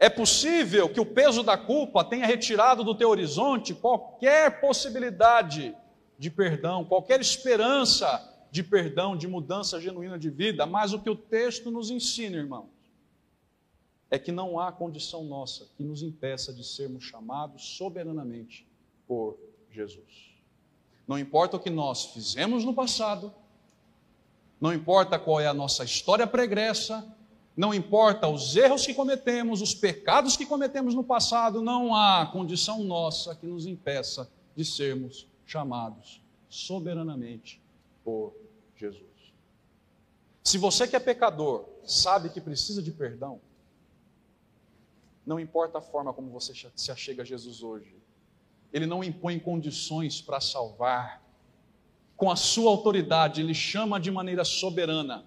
[0.00, 5.76] É possível que o peso da culpa tenha retirado do teu horizonte qualquer possibilidade
[6.18, 11.14] de perdão, qualquer esperança de perdão, de mudança genuína de vida, mas o que o
[11.14, 12.70] texto nos ensina, irmãos,
[14.10, 18.67] é que não há condição nossa que nos impeça de sermos chamados soberanamente
[19.08, 19.38] por
[19.70, 20.28] Jesus.
[21.06, 23.34] Não importa o que nós fizemos no passado,
[24.60, 27.16] não importa qual é a nossa história pregressa,
[27.56, 32.84] não importa os erros que cometemos, os pecados que cometemos no passado, não há condição
[32.84, 37.60] nossa que nos impeça de sermos chamados soberanamente
[38.04, 38.34] por
[38.76, 39.02] Jesus.
[40.44, 43.40] Se você que é pecador sabe que precisa de perdão,
[45.26, 47.97] não importa a forma como você se achega a Jesus hoje,
[48.72, 51.22] ele não impõe condições para salvar.
[52.16, 55.24] Com a sua autoridade, ele chama de maneira soberana.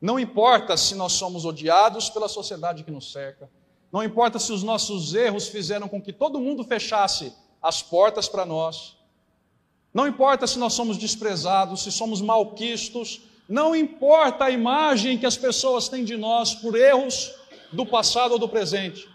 [0.00, 3.50] Não importa se nós somos odiados pela sociedade que nos cerca,
[3.92, 8.46] não importa se os nossos erros fizeram com que todo mundo fechasse as portas para
[8.46, 8.96] nós,
[9.92, 15.36] não importa se nós somos desprezados, se somos malquistos, não importa a imagem que as
[15.36, 17.34] pessoas têm de nós por erros
[17.72, 19.08] do passado ou do presente.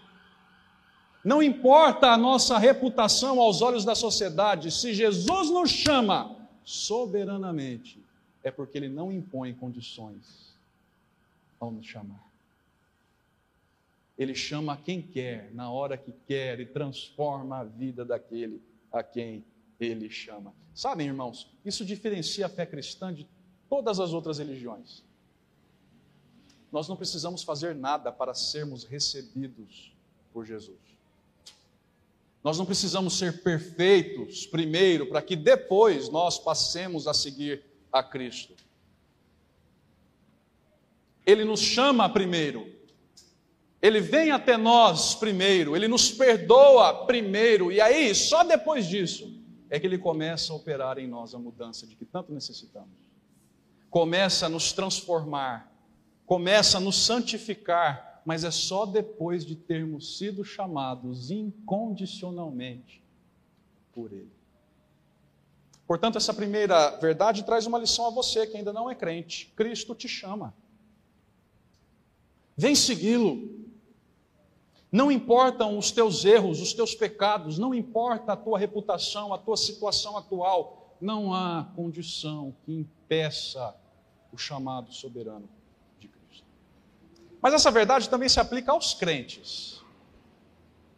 [1.26, 8.00] Não importa a nossa reputação aos olhos da sociedade, se Jesus nos chama soberanamente,
[8.44, 10.54] é porque ele não impõe condições
[11.58, 12.24] ao nos chamar.
[14.16, 18.62] Ele chama quem quer, na hora que quer, e transforma a vida daquele
[18.92, 19.44] a quem
[19.80, 20.54] ele chama.
[20.72, 23.28] Sabem, irmãos, isso diferencia a fé cristã de
[23.68, 25.02] todas as outras religiões.
[26.70, 29.92] Nós não precisamos fazer nada para sermos recebidos
[30.32, 30.85] por Jesus.
[32.46, 38.54] Nós não precisamos ser perfeitos primeiro, para que depois nós passemos a seguir a Cristo.
[41.26, 42.72] Ele nos chama primeiro,
[43.82, 49.80] ele vem até nós primeiro, ele nos perdoa primeiro, e aí, só depois disso, é
[49.80, 53.10] que ele começa a operar em nós a mudança de que tanto necessitamos.
[53.90, 55.68] Começa a nos transformar,
[56.24, 63.00] começa a nos santificar, mas é só depois de termos sido chamados incondicionalmente
[63.94, 64.32] por ele.
[65.86, 69.52] Portanto, essa primeira verdade traz uma lição a você que ainda não é crente.
[69.54, 70.52] Cristo te chama.
[72.56, 73.64] Vem segui-lo.
[74.90, 79.56] Não importam os teus erros, os teus pecados, não importa a tua reputação, a tua
[79.56, 83.76] situação atual, não há condição que impeça
[84.32, 85.48] o chamado soberano.
[87.46, 89.80] Mas essa verdade também se aplica aos crentes.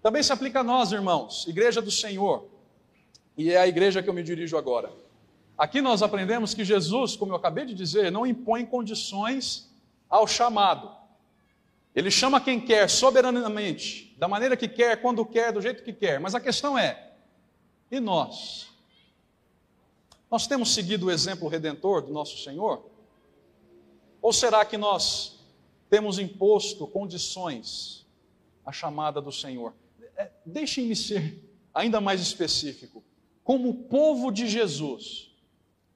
[0.02, 2.48] Também se aplica a nós, irmãos, igreja do Senhor.
[3.36, 4.90] E é a igreja que eu me dirijo agora.
[5.58, 9.70] Aqui nós aprendemos que Jesus, como eu acabei de dizer, não impõe condições
[10.08, 10.90] ao chamado.
[11.94, 16.18] Ele chama quem quer soberanamente, da maneira que quer, quando quer, do jeito que quer.
[16.18, 17.10] Mas a questão é:
[17.90, 18.70] e nós?
[20.30, 22.86] Nós temos seguido o exemplo redentor do nosso Senhor?
[24.22, 25.37] Ou será que nós
[25.88, 28.06] temos imposto condições
[28.64, 29.74] à chamada do Senhor?
[30.16, 33.02] É, Deixem-me ser ainda mais específico.
[33.42, 35.30] Como povo de Jesus,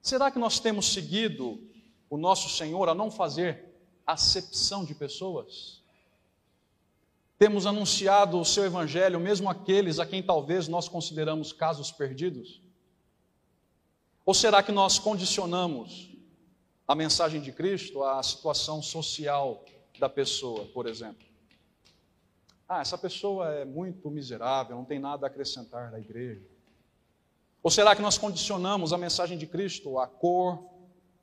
[0.00, 1.61] será que nós temos seguido
[2.09, 3.64] o nosso Senhor a não fazer
[4.07, 5.83] acepção de pessoas?
[7.38, 12.62] Temos anunciado o seu evangelho, mesmo aqueles a quem talvez nós consideramos casos perdidos?
[14.24, 16.11] Ou será que nós condicionamos
[16.87, 19.64] a mensagem de Cristo à situação social
[20.03, 21.25] da pessoa, por exemplo?
[22.69, 26.43] Ah, essa pessoa é muito miserável, não tem nada a acrescentar na igreja.
[27.62, 30.69] Ou será que nós condicionamos a mensagem de Cristo à cor,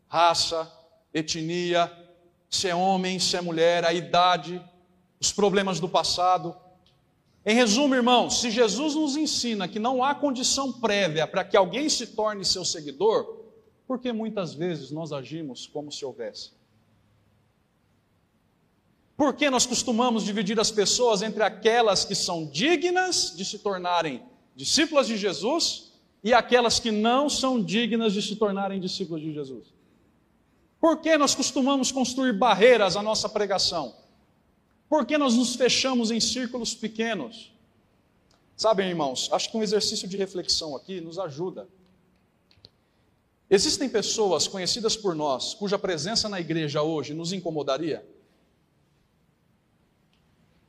[0.07, 0.71] raça,
[1.13, 1.91] etnia,
[2.49, 4.63] se é homem, se é mulher, a idade,
[5.19, 6.55] os problemas do passado.
[7.45, 11.89] Em resumo, irmãos, se Jesus nos ensina que não há condição prévia para que alguém
[11.89, 13.43] se torne seu seguidor,
[13.85, 16.58] por que muitas vezes nós agimos como se houvesse?
[19.19, 24.23] Por que nós costumamos dividir as pessoas entre aquelas que são dignas de se tornarem
[24.55, 25.91] discípulas de Jesus
[26.23, 29.73] e aquelas que não são dignas de se tornarem discípulos de Jesus?
[30.79, 33.93] Por que nós costumamos construir barreiras à nossa pregação?
[34.87, 37.51] Por que nós nos fechamos em círculos pequenos?
[38.55, 41.67] Sabem, irmãos, acho que um exercício de reflexão aqui nos ajuda.
[43.49, 48.17] Existem pessoas conhecidas por nós cuja presença na igreja hoje nos incomodaria?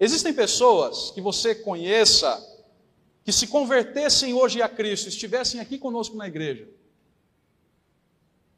[0.01, 2.47] Existem pessoas que você conheça
[3.23, 6.67] que se convertessem hoje a Cristo, estivessem aqui conosco na igreja,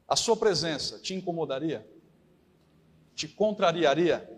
[0.07, 1.85] a sua presença te incomodaria?
[3.13, 4.33] Te contrariaria?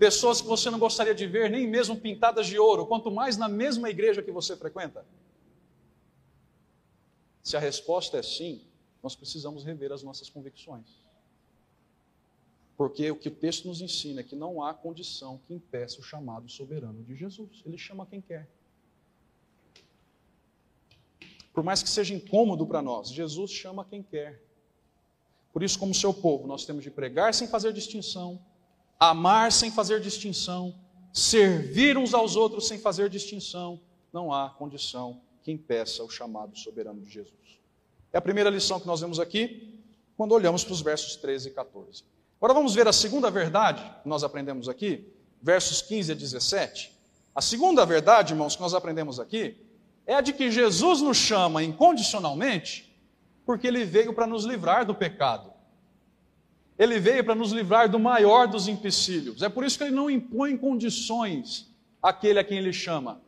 [0.00, 3.50] pessoas que você não gostaria de ver, nem mesmo pintadas de ouro, quanto mais na
[3.50, 5.04] mesma igreja que você frequenta?
[7.42, 8.62] Se a resposta é sim,
[9.02, 10.86] nós precisamos rever as nossas convicções.
[12.80, 16.02] Porque o que o texto nos ensina é que não há condição que impeça o
[16.02, 17.62] chamado soberano de Jesus.
[17.66, 18.48] Ele chama quem quer.
[21.52, 24.42] Por mais que seja incômodo para nós, Jesus chama quem quer.
[25.52, 28.40] Por isso, como seu povo, nós temos de pregar sem fazer distinção,
[28.98, 30.74] amar sem fazer distinção,
[31.12, 33.78] servir uns aos outros sem fazer distinção,
[34.10, 37.60] não há condição que impeça o chamado soberano de Jesus.
[38.10, 39.78] É a primeira lição que nós vemos aqui,
[40.16, 42.19] quando olhamos para os versos 13 e 14.
[42.40, 45.06] Agora vamos ver a segunda verdade que nós aprendemos aqui,
[45.42, 46.98] versos 15 a 17.
[47.34, 49.56] A segunda verdade, irmãos, que nós aprendemos aqui,
[50.06, 52.96] é a de que Jesus nos chama incondicionalmente,
[53.44, 55.52] porque ele veio para nos livrar do pecado.
[56.78, 59.42] Ele veio para nos livrar do maior dos empecilhos.
[59.42, 61.70] É por isso que ele não impõe condições
[62.02, 63.20] àquele a quem ele chama.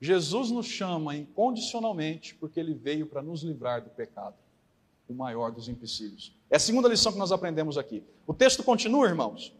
[0.00, 4.34] Jesus nos chama incondicionalmente porque ele veio para nos livrar do pecado,
[5.10, 6.32] o maior dos empecilhos.
[6.48, 8.02] É a segunda lição que nós aprendemos aqui.
[8.26, 9.52] O texto continua, irmãos.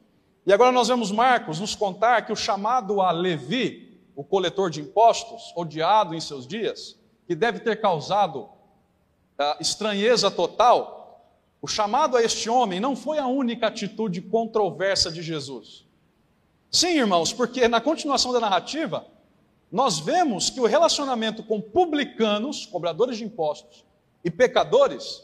[0.47, 4.83] E agora nós vemos Marcos nos contar que o chamado a Levi o coletor de
[4.83, 6.95] impostos, odiado em seus dias,
[7.27, 11.25] que deve ter causado uh, estranheza total,
[11.63, 15.87] o chamado a este homem não foi a única atitude controversa de Jesus.
[16.71, 19.07] Sim, irmãos, porque na continuação da narrativa,
[19.73, 23.87] nós vemos que o relacionamento com publicanos, cobradores de impostos,
[24.23, 25.23] e pecadores,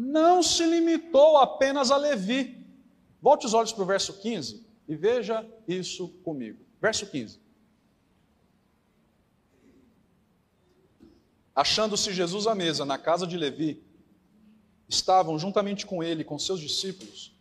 [0.00, 2.66] não se limitou apenas a Levi.
[3.20, 6.58] Volte os olhos para o verso 15 e veja isso comigo.
[6.80, 7.38] Verso 15.
[11.54, 13.82] Achando-se Jesus à mesa na casa de Levi,
[14.88, 17.36] estavam juntamente com ele, com seus discípulos,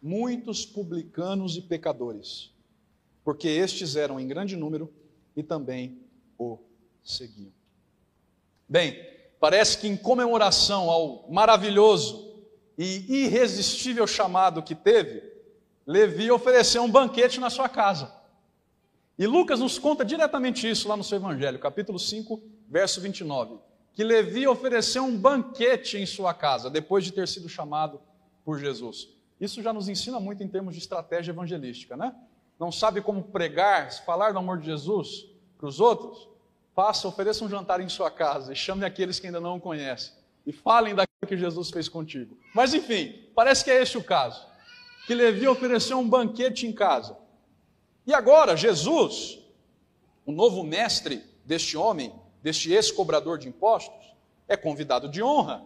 [0.00, 2.52] muitos publicanos e pecadores,
[3.24, 4.92] porque estes eram em grande número
[5.34, 5.98] e também
[6.38, 6.58] o
[7.02, 7.52] seguiam.
[8.68, 9.13] Bem,
[9.44, 12.34] parece que em comemoração ao maravilhoso
[12.78, 15.22] e irresistível chamado que teve,
[15.86, 18.10] Levi ofereceu um banquete na sua casa.
[19.18, 23.58] E Lucas nos conta diretamente isso lá no seu Evangelho, capítulo 5, verso 29.
[23.92, 28.00] Que Levi ofereceu um banquete em sua casa, depois de ter sido chamado
[28.46, 29.10] por Jesus.
[29.38, 32.14] Isso já nos ensina muito em termos de estratégia evangelística, né?
[32.58, 35.26] Não sabe como pregar, falar do amor de Jesus
[35.58, 36.33] para os outros?
[36.74, 40.12] Faça, ofereça um jantar em sua casa e chame aqueles que ainda não o conhecem.
[40.44, 42.36] E falem daquilo que Jesus fez contigo.
[42.54, 44.44] Mas enfim, parece que é este o caso.
[45.06, 47.16] Que Levi ofereceu um banquete em casa.
[48.06, 49.38] E agora, Jesus,
[50.26, 54.14] o novo mestre deste homem, deste ex-cobrador de impostos,
[54.48, 55.62] é convidado de honra.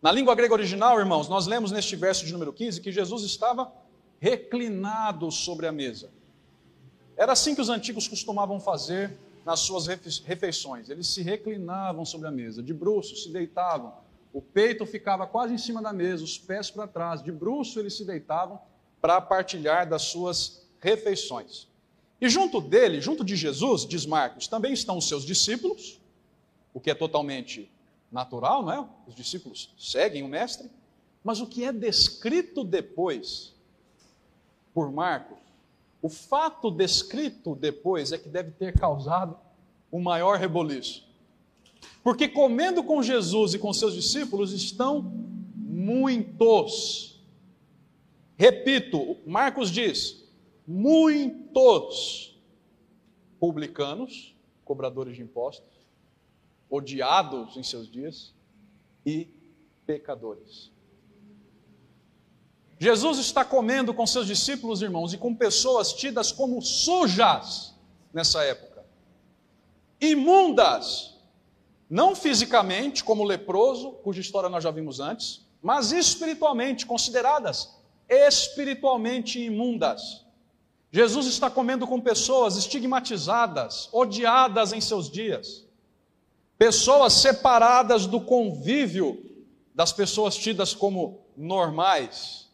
[0.00, 3.72] Na língua grega original, irmãos, nós lemos neste verso de número 15 que Jesus estava
[4.20, 6.10] reclinado sobre a mesa.
[7.16, 10.90] Era assim que os antigos costumavam fazer nas suas refeições.
[10.90, 13.94] Eles se reclinavam sobre a mesa, de bruços, se deitavam.
[14.30, 17.22] O peito ficava quase em cima da mesa, os pés para trás.
[17.22, 18.60] De bruço eles se deitavam
[19.00, 21.66] para partilhar das suas refeições.
[22.20, 25.98] E junto dele, junto de Jesus, diz Marcos, também estão os seus discípulos,
[26.74, 27.72] o que é totalmente
[28.12, 28.86] natural, não é?
[29.06, 30.70] Os discípulos seguem o mestre,
[31.24, 33.54] mas o que é descrito depois
[34.74, 35.38] por Marcos
[36.00, 39.36] o fato descrito depois é que deve ter causado
[39.90, 41.06] o maior reboliço.
[42.02, 45.02] Porque comendo com Jesus e com seus discípulos estão
[45.54, 47.20] muitos.
[48.36, 50.24] Repito, Marcos diz:
[50.66, 52.38] muitos
[53.40, 54.34] publicanos,
[54.64, 55.78] cobradores de impostos,
[56.70, 58.34] odiados em seus dias,
[59.04, 59.28] e
[59.86, 60.70] pecadores.
[62.78, 67.74] Jesus está comendo com seus discípulos, irmãos, e com pessoas tidas como sujas
[68.12, 68.84] nessa época,
[70.00, 71.16] imundas,
[71.90, 77.76] não fisicamente, como leproso, cuja história nós já vimos antes, mas espiritualmente, consideradas
[78.08, 80.24] espiritualmente imundas.
[80.90, 85.66] Jesus está comendo com pessoas estigmatizadas, odiadas em seus dias,
[86.56, 89.24] pessoas separadas do convívio
[89.74, 92.47] das pessoas tidas como normais.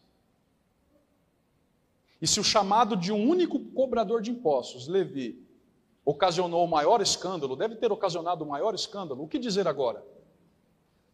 [2.25, 5.45] E se o chamado de um único cobrador de impostos, Levi,
[6.03, 10.03] ocasionou o maior escândalo, deve ter ocasionado o maior escândalo, o que dizer agora?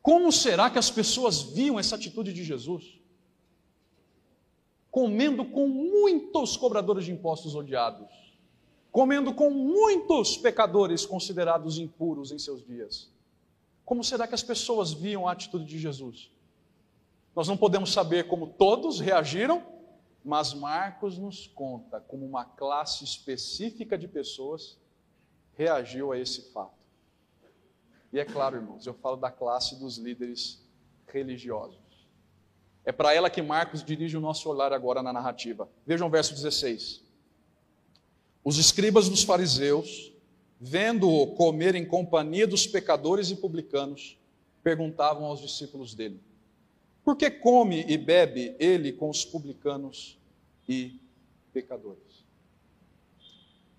[0.02, 2.98] Como será que as pessoas viam essa atitude de Jesus?
[4.90, 8.34] Comendo com muitos cobradores de impostos odiados,
[8.90, 13.12] comendo com muitos pecadores considerados impuros em seus dias.
[13.84, 16.32] Como será que as pessoas viam a atitude de Jesus?
[17.36, 19.81] Nós não podemos saber como todos reagiram,
[20.24, 24.78] mas Marcos nos conta como uma classe específica de pessoas
[25.54, 26.82] reagiu a esse fato.
[28.14, 30.62] E é claro, irmãos, eu falo da classe dos líderes
[31.08, 31.80] religiosos.
[32.84, 35.70] É para ela que Marcos dirige o nosso olhar agora na narrativa.
[35.86, 37.04] Vejam o verso 16.
[38.44, 40.12] Os escribas dos fariseus,
[40.60, 44.18] vendo-o comer em companhia dos pecadores e publicanos,
[44.64, 46.20] perguntavam aos discípulos dele:
[47.04, 50.20] por que come e bebe ele com os publicanos
[50.68, 51.00] e
[51.52, 52.26] pecadores?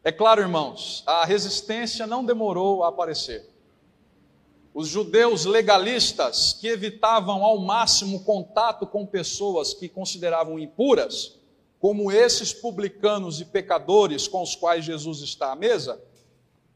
[0.04, 3.48] É claro, irmãos, a resistência não demorou a aparecer.
[4.74, 11.38] Os judeus legalistas, que evitavam ao máximo contato com pessoas que consideravam impuras,
[11.78, 16.02] como esses publicanos e pecadores com os quais Jesus está à mesa,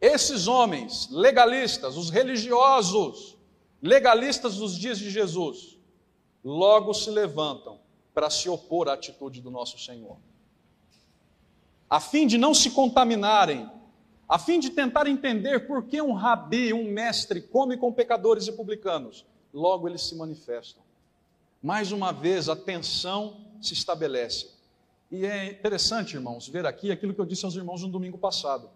[0.01, 3.37] esses homens legalistas, os religiosos,
[3.83, 5.76] legalistas dos dias de Jesus,
[6.47, 7.81] logo se levantam
[8.15, 10.17] para se opor à atitude do nosso Senhor.
[11.91, 13.69] A fim de não se contaminarem,
[14.29, 18.53] a fim de tentar entender por que um rabi, um mestre, come com pecadores e
[18.53, 20.85] publicanos, logo eles se manifestam.
[21.61, 24.51] Mais uma vez, a tensão se estabelece.
[25.11, 28.71] E é interessante, irmãos, ver aqui aquilo que eu disse aos irmãos no domingo passado.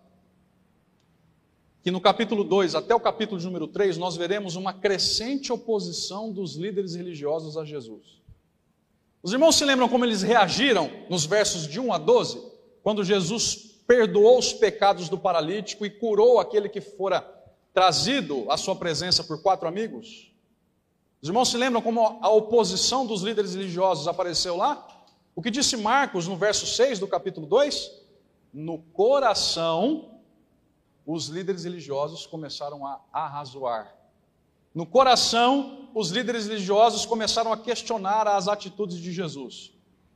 [1.83, 6.55] Que no capítulo 2 até o capítulo número 3 nós veremos uma crescente oposição dos
[6.55, 8.21] líderes religiosos a Jesus.
[9.23, 12.43] Os irmãos se lembram como eles reagiram nos versos de 1 a 12,
[12.83, 13.57] quando Jesus
[13.87, 17.27] perdoou os pecados do paralítico e curou aquele que fora
[17.73, 20.33] trazido à sua presença por quatro amigos?
[21.23, 24.87] Os irmãos se lembram como a oposição dos líderes religiosos apareceu lá?
[25.35, 27.91] O que disse Marcos no verso 6 do capítulo 2?
[28.53, 30.20] No coração
[31.13, 33.95] os líderes religiosos começaram a arrazoar.
[34.73, 39.73] No coração, os líderes religiosos começaram a questionar as atitudes de Jesus.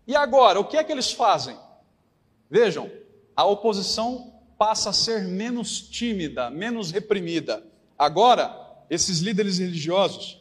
[0.06, 1.58] E agora, o que é que eles fazem?
[2.48, 2.88] Vejam,
[3.34, 7.66] a oposição passa a ser menos tímida, menos reprimida.
[7.98, 10.40] Agora, esses líderes religiosos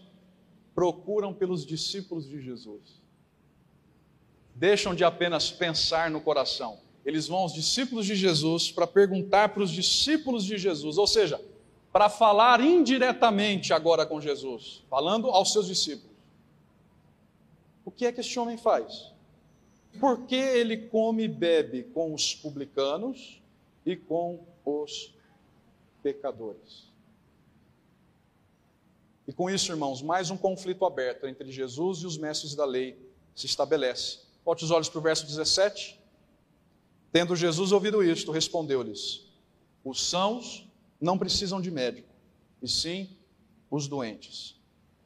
[0.76, 3.02] procuram pelos discípulos de Jesus.
[4.54, 9.64] Deixam de apenas pensar no coração, eles vão aos discípulos de Jesus para perguntar para
[9.64, 11.40] os discípulos de Jesus, ou seja,
[11.92, 16.16] para falar indiretamente agora com Jesus, falando aos seus discípulos.
[17.86, 19.12] O que é que este homem faz?
[20.00, 23.42] Por que ele come e bebe com os publicanos
[23.86, 25.14] e com os
[26.02, 26.92] pecadores?
[29.28, 32.98] E com isso, irmãos, mais um conflito aberto entre Jesus e os mestres da lei
[33.36, 34.20] se estabelece.
[34.44, 36.03] Volte os olhos para o verso 17.
[37.14, 39.22] Tendo Jesus ouvido isto, respondeu-lhes:
[39.86, 40.68] Os sãos
[41.00, 42.10] não precisam de médico,
[42.60, 43.16] e sim
[43.70, 44.60] os doentes.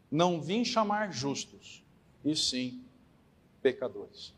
[0.09, 1.83] Não vim chamar justos,
[2.23, 2.81] e sim
[3.61, 4.33] pecadores.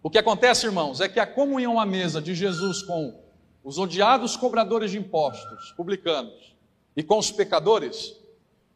[0.00, 3.20] O que acontece, irmãos, é que a comunhão à mesa de Jesus com
[3.64, 6.54] os odiados cobradores de impostos, publicanos,
[6.96, 8.16] e com os pecadores,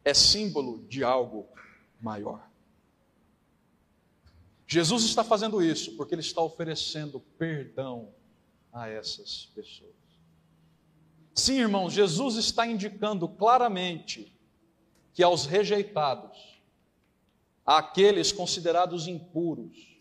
[0.05, 1.47] é símbolo de algo
[2.01, 2.46] maior.
[4.67, 8.12] Jesus está fazendo isso porque ele está oferecendo perdão
[8.73, 9.95] a essas pessoas.
[11.35, 14.35] Sim, irmãos, Jesus está indicando claramente
[15.12, 16.61] que aos rejeitados,
[17.64, 19.99] àqueles considerados impuros,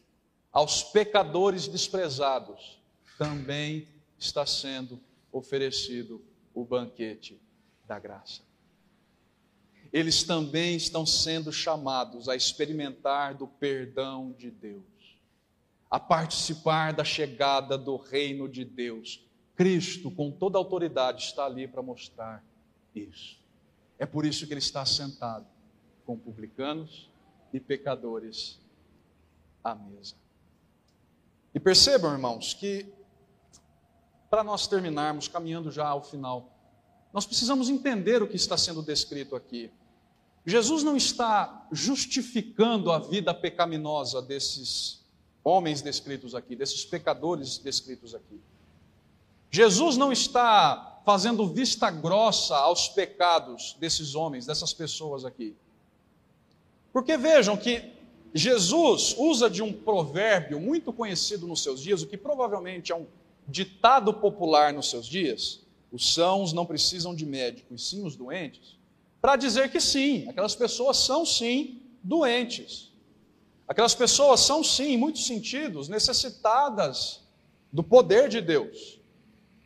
[0.51, 2.79] aos pecadores desprezados,
[3.17, 3.87] também
[4.17, 4.99] está sendo
[5.31, 7.39] oferecido o banquete
[7.85, 8.41] da graça
[9.95, 14.83] eles também estão sendo chamados a experimentar do perdão de Deus,
[15.89, 19.25] a participar da chegada do reino de Deus.
[19.55, 22.43] Cristo, com toda a autoridade, está ali para mostrar
[22.93, 23.39] isso.
[23.97, 25.47] É por isso que ele está sentado
[26.05, 27.09] com publicanos
[27.53, 28.59] e pecadores
[29.63, 30.15] à mesa.
[31.53, 32.85] E percebam, irmãos, que
[34.29, 36.51] para nós terminarmos, caminhando já ao final,
[37.13, 39.71] nós precisamos entender o que está sendo descrito aqui.
[40.45, 45.03] Jesus não está justificando a vida pecaminosa desses
[45.43, 48.39] homens descritos aqui, desses pecadores descritos aqui.
[49.49, 55.55] Jesus não está fazendo vista grossa aos pecados desses homens, dessas pessoas aqui.
[56.93, 57.93] Porque vejam que
[58.33, 63.07] Jesus usa de um provérbio muito conhecido nos seus dias, o que provavelmente é um
[63.47, 68.75] ditado popular nos seus dias: os sãos não precisam de médico, e sim os doentes
[69.25, 72.91] para dizer que sim, aquelas pessoas são sim doentes.
[73.67, 77.23] Aquelas pessoas são sim, em muitos sentidos, necessitadas
[77.73, 79.01] do poder de Deus.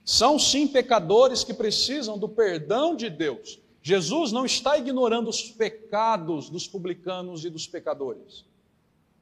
[0.05, 3.59] São sim pecadores que precisam do perdão de Deus.
[3.83, 8.45] Jesus não está ignorando os pecados dos publicanos e dos pecadores.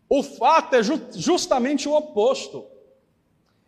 [0.08, 0.84] O fato é
[1.16, 2.68] justamente o oposto.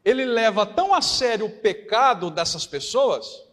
[0.05, 3.43] Ele leva tão a sério o pecado dessas pessoas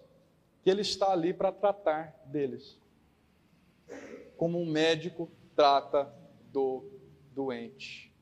[0.63, 2.77] que ele está ali para tratar deles
[4.37, 6.13] como um médico trata
[6.53, 6.85] do
[7.35, 8.13] doente.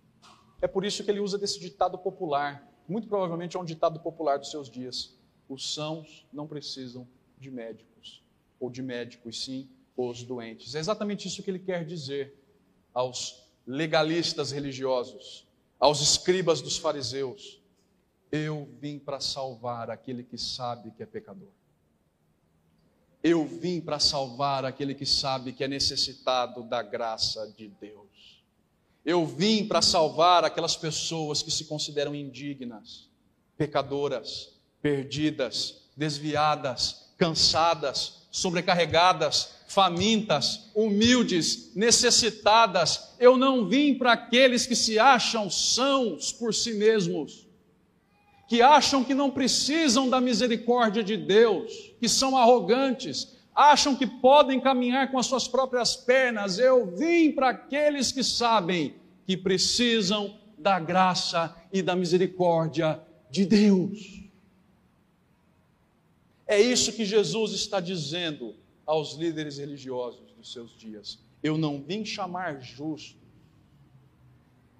[0.61, 4.39] É por isso que ele usa desse ditado popular, muito provavelmente é um ditado popular
[4.39, 5.17] dos seus dias.
[5.49, 7.07] Os sãos não precisam
[7.39, 8.23] de médicos,
[8.59, 10.75] ou de médicos, sim, os doentes.
[10.75, 12.35] É exatamente isso que ele quer dizer
[12.93, 15.47] aos legalistas religiosos,
[15.79, 17.62] aos escribas dos fariseus.
[18.31, 21.51] Eu vim para salvar aquele que sabe que é pecador.
[23.27, 28.45] Eu vim para salvar aquele que sabe que é necessitado da graça de Deus.
[29.03, 33.09] Eu vim para salvar aquelas pessoas que se consideram indignas,
[33.57, 34.51] pecadoras,
[34.83, 43.14] perdidas, desviadas, cansadas, sobrecarregadas, famintas, humildes, necessitadas.
[43.18, 47.43] Eu não vim para aqueles que se acham sãos por si mesmos,
[48.55, 54.61] que acham que não precisam da misericórdia de Deus que são arrogantes, acham que podem
[54.61, 56.57] caminhar com as suas próprias pernas.
[56.57, 58.94] Eu vim para aqueles que sabem
[59.26, 64.22] que precisam da graça e da misericórdia de Deus.
[66.46, 68.55] É isso que Jesus está dizendo
[68.86, 71.18] aos líderes religiosos dos seus dias.
[71.42, 73.18] Eu não vim chamar justo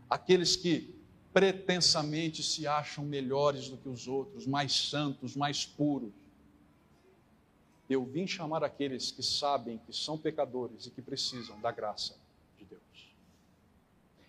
[0.09, 0.94] aqueles que
[1.35, 6.13] pretensamente se acham melhores do que os outros, mais santos, mais puros.
[7.91, 12.15] Eu vim chamar aqueles que sabem que são pecadores e que precisam da graça
[12.57, 12.81] de Deus.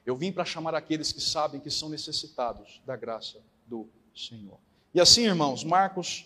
[0.03, 4.57] Eu vim para chamar aqueles que sabem que são necessitados da graça do Senhor.
[4.91, 6.25] E assim, irmãos, Marcos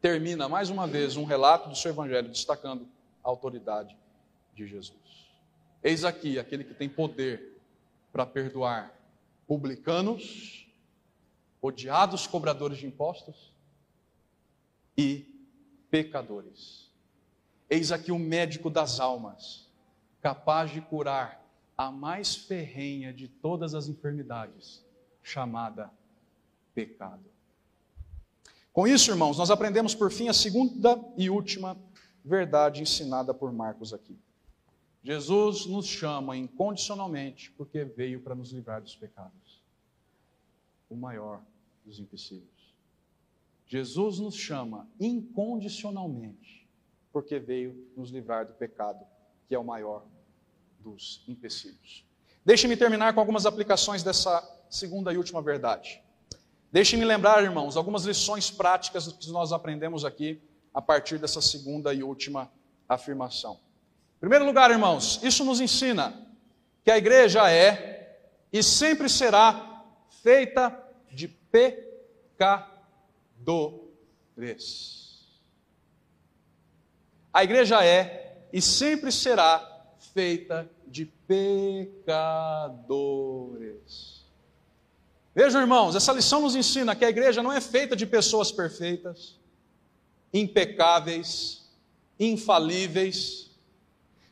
[0.00, 2.86] termina mais uma vez um relato do seu evangelho destacando
[3.24, 3.96] a autoridade
[4.54, 4.94] de Jesus.
[5.82, 7.58] Eis aqui aquele que tem poder
[8.12, 8.93] para perdoar
[9.46, 10.68] publicanos,
[11.60, 13.54] odiados cobradores de impostos
[14.96, 15.26] e
[15.90, 16.90] pecadores.
[17.68, 19.68] Eis aqui o médico das almas,
[20.20, 21.44] capaz de curar
[21.76, 24.84] a mais ferrenha de todas as enfermidades,
[25.22, 25.90] chamada
[26.74, 27.24] pecado.
[28.72, 31.76] Com isso, irmãos, nós aprendemos por fim a segunda e última
[32.24, 34.18] verdade ensinada por Marcos aqui.
[35.04, 39.62] Jesus nos chama incondicionalmente porque veio para nos livrar dos pecados.
[40.88, 41.42] O maior
[41.84, 42.74] dos empecilhos.
[43.66, 46.66] Jesus nos chama incondicionalmente
[47.12, 49.04] porque veio nos livrar do pecado,
[49.46, 50.06] que é o maior
[50.80, 52.04] dos empecilhos.
[52.42, 56.02] Deixe-me terminar com algumas aplicações dessa segunda e última verdade.
[56.72, 60.40] Deixe-me lembrar, irmãos, algumas lições práticas que nós aprendemos aqui
[60.72, 62.50] a partir dessa segunda e última
[62.88, 63.60] afirmação.
[64.16, 66.14] Em primeiro lugar, irmãos, isso nos ensina
[66.82, 68.18] que a igreja é
[68.52, 69.84] e sempre será
[70.22, 70.78] feita
[71.10, 72.74] de pecadores.
[77.32, 79.70] A igreja é e sempre será
[80.12, 82.54] feita de pecadores.
[85.34, 89.36] Vejam, irmãos, essa lição nos ensina que a igreja não é feita de pessoas perfeitas,
[90.32, 91.68] impecáveis,
[92.20, 93.50] infalíveis.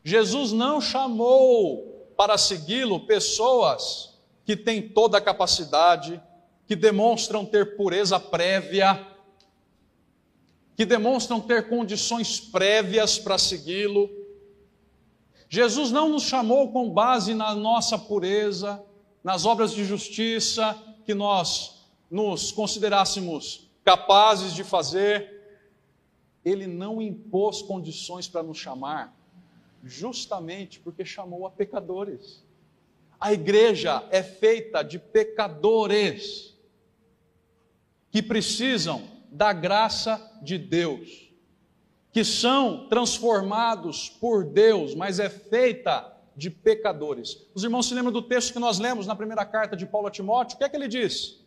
[0.05, 6.21] Jesus não chamou para segui-lo pessoas que têm toda a capacidade,
[6.67, 9.07] que demonstram ter pureza prévia,
[10.77, 14.11] que demonstram ter condições prévias para segui-lo.
[15.49, 18.83] Jesus não nos chamou com base na nossa pureza,
[19.23, 25.41] nas obras de justiça, que nós nos considerássemos capazes de fazer,
[26.45, 29.15] ele não impôs condições para nos chamar,
[29.83, 32.45] justamente porque chamou a pecadores.
[33.21, 36.57] A igreja é feita de pecadores
[38.11, 41.33] que precisam da graça de Deus,
[42.13, 47.47] que são transformados por Deus, mas é feita de pecadores.
[47.55, 50.11] Os irmãos se lembram do texto que nós lemos na primeira carta de Paulo a
[50.11, 50.57] Timóteo?
[50.57, 51.41] O que é que ele diz?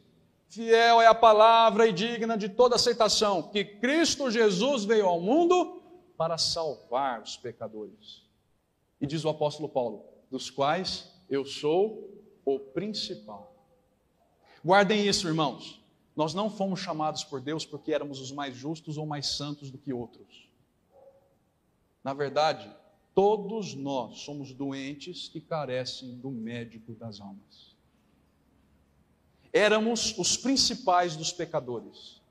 [0.48, 5.82] Fiel é a palavra e digna de toda aceitação, que Cristo Jesus veio ao mundo
[6.18, 8.25] para salvar os pecadores.
[9.00, 12.10] E diz o apóstolo Paulo, dos quais eu sou
[12.46, 13.54] o principal.
[14.64, 15.82] Guardem isso, irmãos.
[16.16, 19.78] Nós não fomos chamados por Deus porque éramos os mais justos ou mais santos do
[19.78, 20.50] que outros.
[22.04, 22.74] Na verdade,
[23.16, 27.74] Todos nós somos doentes que carecem do médico das almas.
[29.54, 32.22] Éramos os principais dos pecadores.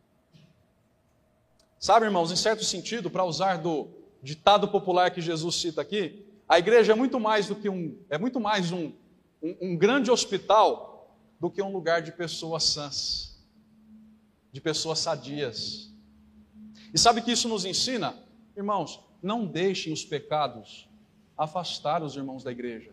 [1.81, 3.89] Sabe, irmãos, em certo sentido, para usar do
[4.23, 8.18] ditado popular que Jesus cita aqui, a igreja é muito mais do que um, é
[8.18, 8.92] muito mais um,
[9.42, 13.45] um, um grande hospital do que um lugar de pessoas sãs,
[14.53, 15.90] de pessoas sadias.
[16.92, 18.14] E sabe que isso nos ensina?
[18.57, 20.88] Irmãos, não deixem os pecados
[21.36, 22.92] afastar os irmãos da igreja.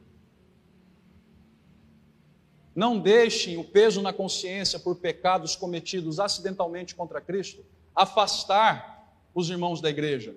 [2.74, 9.82] Não deixem o peso na consciência por pecados cometidos acidentalmente contra Cristo afastar os irmãos
[9.82, 10.36] da igreja.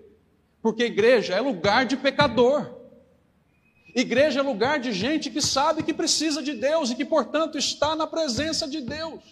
[0.61, 2.84] Porque igreja é lugar de pecador.
[3.95, 7.95] Igreja é lugar de gente que sabe que precisa de Deus e que, portanto, está
[7.95, 9.23] na presença de Deus.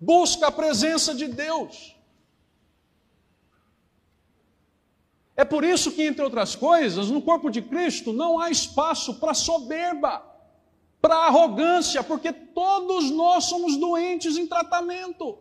[0.00, 1.96] Busca a presença de Deus.
[5.36, 9.34] É por isso que, entre outras coisas, no corpo de Cristo não há espaço para
[9.34, 10.22] soberba,
[11.00, 15.38] para arrogância, porque todos nós somos doentes em tratamento,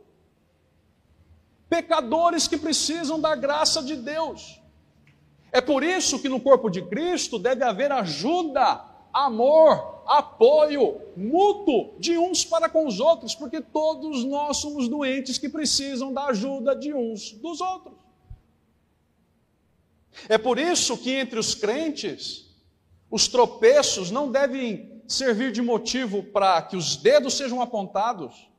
[1.70, 4.62] pecadores que precisam da graça de Deus.
[5.54, 8.84] É por isso que no corpo de Cristo deve haver ajuda,
[9.14, 15.47] amor, apoio mútuo de uns para com os outros, porque todos nós somos doentes que
[15.47, 17.93] precisam da ajuda de uns dos outros.
[20.28, 22.47] É por isso que entre os crentes,
[23.12, 28.49] os tropeços não devem servir de motivo para que os dedos sejam apontados,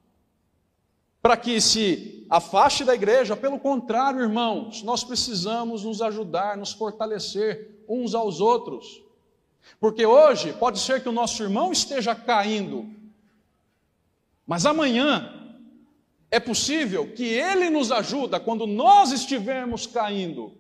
[1.21, 7.85] para que se afaste da igreja, pelo contrário, irmãos, nós precisamos nos ajudar, nos fortalecer
[7.89, 9.03] uns aos outros.
[9.81, 12.89] Porque hoje pode ser que o nosso irmão esteja caindo,
[14.47, 15.33] mas amanhã
[16.31, 20.53] é possível que ele nos ajuda quando nós estivermos caindo.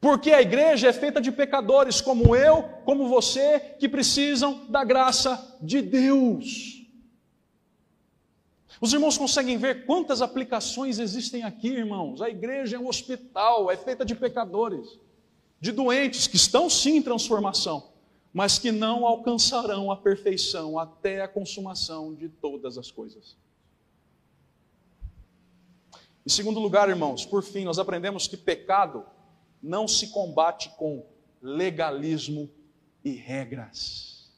[0.00, 5.58] Porque a igreja é feita de pecadores como eu, como você, que precisam da graça
[5.60, 6.77] de Deus.
[8.80, 12.22] Os irmãos conseguem ver quantas aplicações existem aqui, irmãos.
[12.22, 14.98] A igreja é um hospital, é feita de pecadores,
[15.60, 17.90] de doentes que estão sim em transformação,
[18.32, 23.36] mas que não alcançarão a perfeição até a consumação de todas as coisas.
[26.24, 29.04] Em segundo lugar, irmãos, por fim, nós aprendemos que pecado
[29.60, 31.04] não se combate com
[31.42, 32.48] legalismo
[33.04, 34.30] e regras.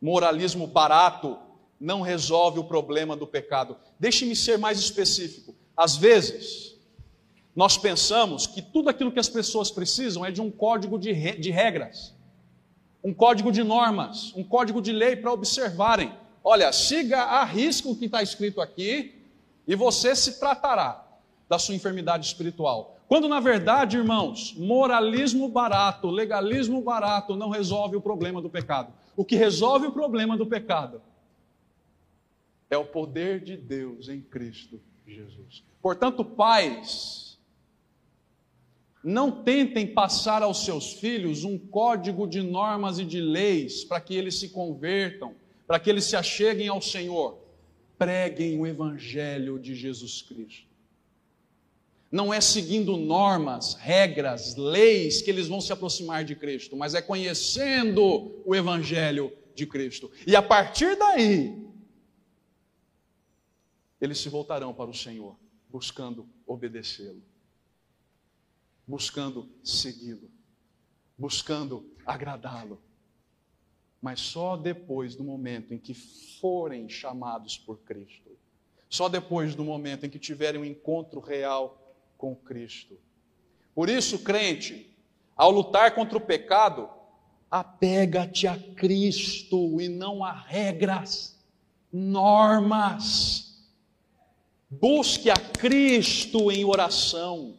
[0.00, 1.38] Moralismo barato
[1.80, 3.76] não resolve o problema do pecado.
[3.98, 5.54] Deixe-me ser mais específico.
[5.76, 6.74] Às vezes,
[7.54, 11.32] nós pensamos que tudo aquilo que as pessoas precisam é de um código de, re
[11.32, 12.14] de regras,
[13.02, 16.12] um código de normas, um código de lei para observarem.
[16.42, 19.14] Olha, siga a risco o que está escrito aqui
[19.66, 21.04] e você se tratará
[21.48, 22.96] da sua enfermidade espiritual.
[23.06, 28.92] Quando na verdade, irmãos, moralismo barato, legalismo barato não resolve o problema do pecado.
[29.16, 31.00] O que resolve o problema do pecado
[32.70, 35.64] é o poder de Deus em Cristo Jesus.
[35.80, 37.38] Portanto, pais,
[39.02, 44.14] não tentem passar aos seus filhos um código de normas e de leis para que
[44.14, 45.34] eles se convertam,
[45.66, 47.38] para que eles se acheguem ao Senhor.
[47.96, 50.68] Preguem o Evangelho de Jesus Cristo.
[52.10, 57.02] Não é seguindo normas, regras, leis que eles vão se aproximar de Cristo, mas é
[57.02, 60.10] conhecendo o Evangelho de Cristo.
[60.26, 61.68] E a partir daí,
[64.00, 65.36] eles se voltarão para o Senhor,
[65.68, 67.22] buscando obedecê-lo,
[68.86, 70.30] buscando segui-lo,
[71.16, 72.80] buscando agradá-lo.
[74.00, 78.30] Mas só depois do momento em que forem chamados por Cristo,
[78.88, 82.96] só depois do momento em que tiverem um encontro real com Cristo.
[83.74, 84.96] Por isso, crente,
[85.36, 86.88] ao lutar contra o pecado,
[87.50, 91.36] apega-te a Cristo e não a regras,
[91.92, 93.47] normas
[94.70, 97.54] Busque a Cristo em oração.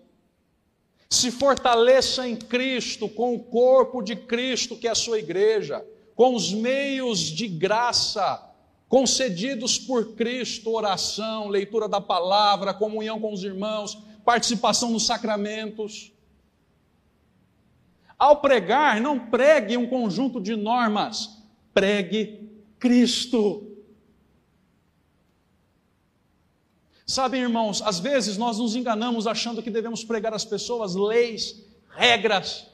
[1.09, 5.83] Se fortaleça em Cristo, com o corpo de Cristo, que é a sua igreja,
[6.15, 8.45] com os meios de graça
[8.89, 16.11] concedidos por Cristo oração, leitura da palavra, comunhão com os irmãos, participação nos sacramentos.
[18.17, 21.41] Ao pregar, não pregue um conjunto de normas,
[21.73, 22.49] pregue
[22.79, 23.68] Cristo.
[27.09, 32.67] Sabem, irmãos, às vezes nós nos enganamos achando que devemos pregar às pessoas leis, regras,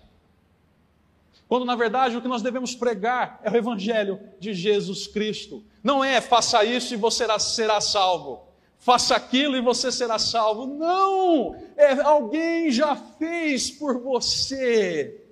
[1.48, 5.64] quando na verdade o que nós devemos pregar é o Evangelho de Jesus Cristo.
[5.82, 8.46] Não é faça isso e você será, salvo,
[8.78, 10.68] faça aquilo e você será salvo.
[10.68, 11.56] Não!
[11.78, 15.25] É alguém já fez por você.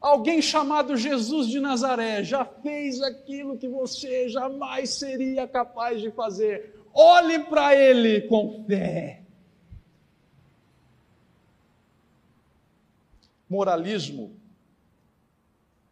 [0.00, 6.74] Alguém chamado Jesus de Nazaré já fez aquilo que você jamais seria capaz de fazer.
[6.94, 9.22] Olhe para ele com fé.
[13.48, 14.40] Moralismo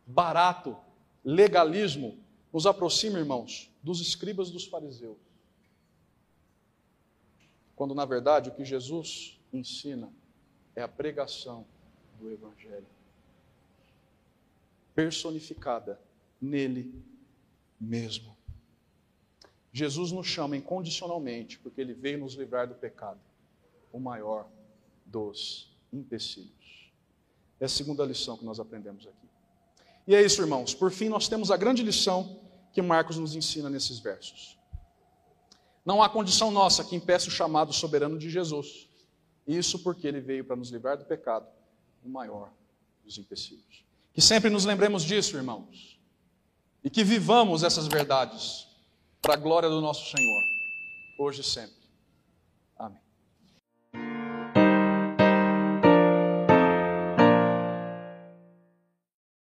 [0.09, 0.75] barato,
[1.23, 2.19] legalismo,
[2.51, 5.19] nos aproxima, irmãos, dos escribas dos fariseus.
[7.77, 10.11] Quando na verdade o que Jesus ensina
[10.75, 11.67] é a pregação
[12.19, 12.87] do Evangelho
[14.99, 15.97] personificada
[16.41, 16.93] nele
[17.81, 18.37] mesmo.
[19.73, 23.21] Jesus nos chama incondicionalmente, porque ele veio nos livrar do pecado,
[23.93, 24.49] o maior
[25.07, 26.93] dos empecilhos.
[27.61, 29.29] É a segunda lição que nós aprendemos aqui.
[30.05, 30.75] E é isso, irmãos.
[30.75, 32.41] Por fim, nós temos a grande lição
[32.73, 34.59] que Marcos nos ensina nesses versos.
[35.85, 38.89] Não há condição nossa que impeça o chamado soberano de Jesus.
[39.47, 41.47] Isso porque ele veio para nos livrar do pecado,
[42.05, 42.53] o maior
[43.05, 43.87] dos empecilhos.
[44.19, 45.97] Que sempre nos lembremos disso, irmãos.
[46.83, 48.67] E que vivamos essas verdades
[49.23, 50.43] para a glória do nosso Senhor,
[51.21, 51.78] hoje e sempre.